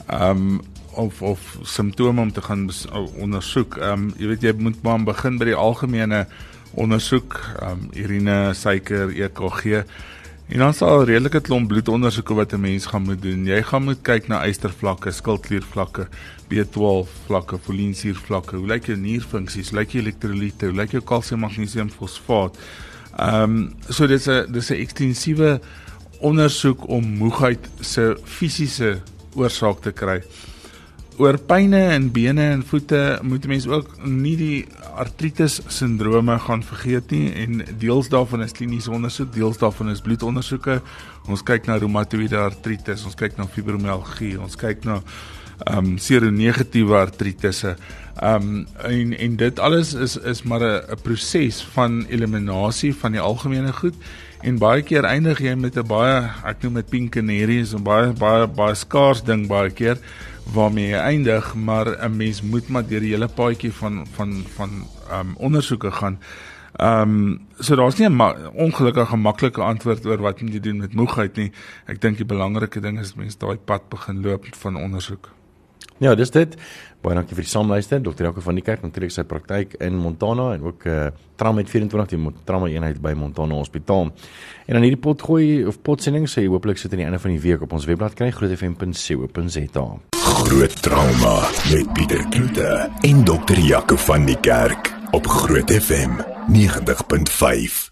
Ehm 0.06 0.30
um, 0.30 0.62
of 0.94 1.22
of 1.22 1.58
simptome 1.64 2.22
om 2.22 2.32
te 2.32 2.42
gaan 2.42 2.70
ondersoek. 3.18 3.78
Ehm 3.78 3.92
um, 3.92 4.14
jy 4.18 4.28
weet 4.28 4.42
jy 4.42 4.54
moet 4.58 4.82
maar 4.84 5.04
begin 5.04 5.42
by 5.42 5.46
die 5.46 5.58
algemene 5.58 6.28
ondersoek, 6.74 7.40
ehm 7.60 7.72
um, 7.72 7.90
urine, 7.94 8.54
suiker, 8.54 9.10
EKG. 9.10 9.84
En 10.52 10.60
dan 10.60 10.74
sal 10.74 11.06
redelike 11.08 11.42
klomp 11.42 11.68
bloedondersoeke 11.68 12.34
wat 12.34 12.54
'n 12.54 12.60
mens 12.60 12.86
gaan 12.86 13.04
moet 13.04 13.22
doen. 13.22 13.46
Jy 13.46 13.62
gaan 13.64 13.84
moet 13.84 14.02
kyk 14.02 14.28
na 14.28 14.46
ystervlakke, 14.48 15.12
skildkliervlakke, 15.12 16.08
B12 16.50 17.08
vlakke, 17.26 17.58
folinsuurvlakke. 17.58 18.56
Hoe 18.56 18.68
lyk 18.68 18.86
jou 18.86 18.98
nierfunksies? 18.98 19.72
Lyk 19.72 19.92
jou 19.92 20.04
elektrolyte? 20.04 20.66
Hoe 20.66 20.76
lyk 20.76 20.92
jou 20.92 21.04
kalsium, 21.04 21.40
magnesium, 21.40 21.90
fosfaat? 21.90 22.58
Ehm 23.18 23.44
um, 23.44 23.76
so 23.90 24.08
dis 24.08 24.28
'n 24.28 24.52
dis 24.52 24.70
'n 24.72 24.80
ekstensiewe 24.80 25.62
ondersoek 26.20 26.88
om 26.90 27.04
moegheid 27.18 27.70
se 27.80 28.18
fisiese 28.24 29.02
oorsaak 29.36 29.82
te 29.82 29.92
kry 29.92 30.22
oor 31.20 31.38
pyne 31.38 31.80
in 31.96 32.12
bene 32.12 32.44
en 32.54 32.64
voete 32.64 33.20
moet 33.22 33.46
mense 33.50 33.70
ook 33.70 33.90
nie 34.06 34.36
die 34.40 34.66
artritis 34.96 35.60
sindrome 35.68 36.38
gaan 36.40 36.64
vergeet 36.64 37.12
nie 37.12 37.32
en 37.44 37.62
deels 37.82 38.10
daarvan 38.10 38.46
is 38.46 38.56
kliniese 38.58 38.92
ondersoek, 38.92 39.34
deels 39.34 39.60
daarvan 39.62 39.92
is 39.92 40.02
bloedondersoeke. 40.02 40.80
Ons 41.28 41.44
kyk 41.44 41.68
na 41.68 41.78
reumatoïde 41.82 42.40
artritis, 42.40 43.06
ons 43.06 43.18
kyk 43.18 43.38
na 43.38 43.48
fibromialgie, 43.48 44.38
ons 44.40 44.56
kyk 44.56 44.88
na 44.88 45.02
ehm 45.62 45.78
um, 45.78 45.98
seronegatiewe 46.02 46.96
artritisse. 46.98 47.76
Ehm 48.18 48.48
um, 48.48 48.66
en 48.90 49.14
en 49.18 49.36
dit 49.38 49.60
alles 49.60 49.94
is 49.94 50.18
is 50.18 50.44
maar 50.44 50.64
'n 50.64 51.02
proses 51.04 51.62
van 51.76 52.06
eliminasie 52.10 52.96
van 52.96 53.12
die 53.12 53.22
algemene 53.22 53.74
goed 53.74 53.96
en 54.42 54.58
baie 54.58 54.82
keer 54.82 55.06
eindig 55.06 55.40
jy 55.40 55.56
met 55.56 55.78
'n 55.78 55.88
baie 55.88 56.30
ek 56.46 56.64
noem 56.64 56.74
dit 56.74 56.90
pink 56.90 57.12
canary 57.12 57.60
is 57.60 57.74
'n 57.74 57.84
baie 57.84 58.14
baie 58.14 58.48
baie 58.48 58.76
skaars 58.76 59.24
ding 59.24 59.48
baie 59.48 59.70
keer 59.70 59.98
waarmee 60.54 60.88
jy 60.88 61.00
eindig, 61.00 61.54
maar 61.56 61.88
'n 61.88 62.16
mens 62.16 62.42
moet 62.42 62.68
maar 62.68 62.88
deur 62.88 63.00
die 63.00 63.14
hele 63.14 63.28
paadjie 63.28 63.74
van 63.74 64.08
van 64.12 64.44
van 64.56 64.70
ehm 65.10 65.20
um, 65.20 65.36
ondersoeke 65.36 65.92
gaan. 65.92 66.20
Ehm 66.76 67.02
um, 67.02 67.40
so 67.60 67.76
daar's 67.76 67.98
nie 67.98 68.10
'n 68.10 68.36
ongelukkige 68.54 69.18
maklike 69.18 69.62
antwoord 69.62 70.06
oor 70.06 70.18
wat 70.18 70.42
moet 70.42 70.54
jy 70.54 70.60
doen 70.60 70.78
met 70.78 70.94
moegheid 70.94 71.36
nie. 71.36 71.52
Ek 71.86 72.02
dink 72.02 72.18
die 72.18 72.26
belangrike 72.26 72.80
ding 72.80 73.00
is 73.00 73.16
mense 73.16 73.38
daai 73.38 73.58
pad 73.58 73.90
begin 73.90 74.22
loop 74.22 74.46
van 74.56 74.76
ondersoek. 74.76 75.30
Ja, 75.98 76.16
dis 76.16 76.32
dit. 76.32 76.56
Baie 77.02 77.18
dankie 77.18 77.34
vir 77.34 77.48
die 77.48 77.50
saamluister. 77.50 78.02
Dr. 78.06 78.28
Jaco 78.28 78.44
van 78.46 78.60
die 78.60 78.64
kerk 78.66 78.84
natuurlik 78.86 79.14
sy 79.14 79.24
praktyk 79.26 79.74
in 79.82 79.98
Montana 79.98 80.52
en 80.54 80.68
ook 80.70 80.86
uh 80.86 81.10
trauma 81.42 81.64
met 81.64 81.72
24 81.74 82.12
die 82.12 82.34
trauma 82.46 82.68
eenheid 82.70 83.00
by 83.02 83.16
Montana 83.18 83.58
Hospitaal. 83.58 84.12
En 84.68 84.78
dan 84.78 84.86
hierdie 84.86 85.02
pot 85.02 85.22
gooi 85.26 85.66
of 85.66 85.82
potsending 85.82 86.30
sê 86.30 86.46
hooplik 86.46 86.78
sit 86.78 86.94
aan 86.94 87.02
die 87.02 87.08
einde 87.10 87.20
van 87.24 87.34
die 87.34 87.42
week 87.42 87.66
op 87.66 87.74
ons 87.74 87.90
webblad 87.90 88.14
kry 88.14 88.30
grootfm.co.za. 88.30 89.86
Groot 90.46 90.82
trauma 90.86 91.38
met 91.72 91.94
Pieter 91.98 92.22
Kloete 92.30 92.90
en 93.10 93.24
Dr. 93.26 93.58
Jaco 93.58 93.98
van 94.06 94.30
die 94.30 94.38
kerk 94.38 94.94
op 95.18 95.26
Groot 95.28 95.74
FM 95.74 96.22
90.5. 96.54 97.91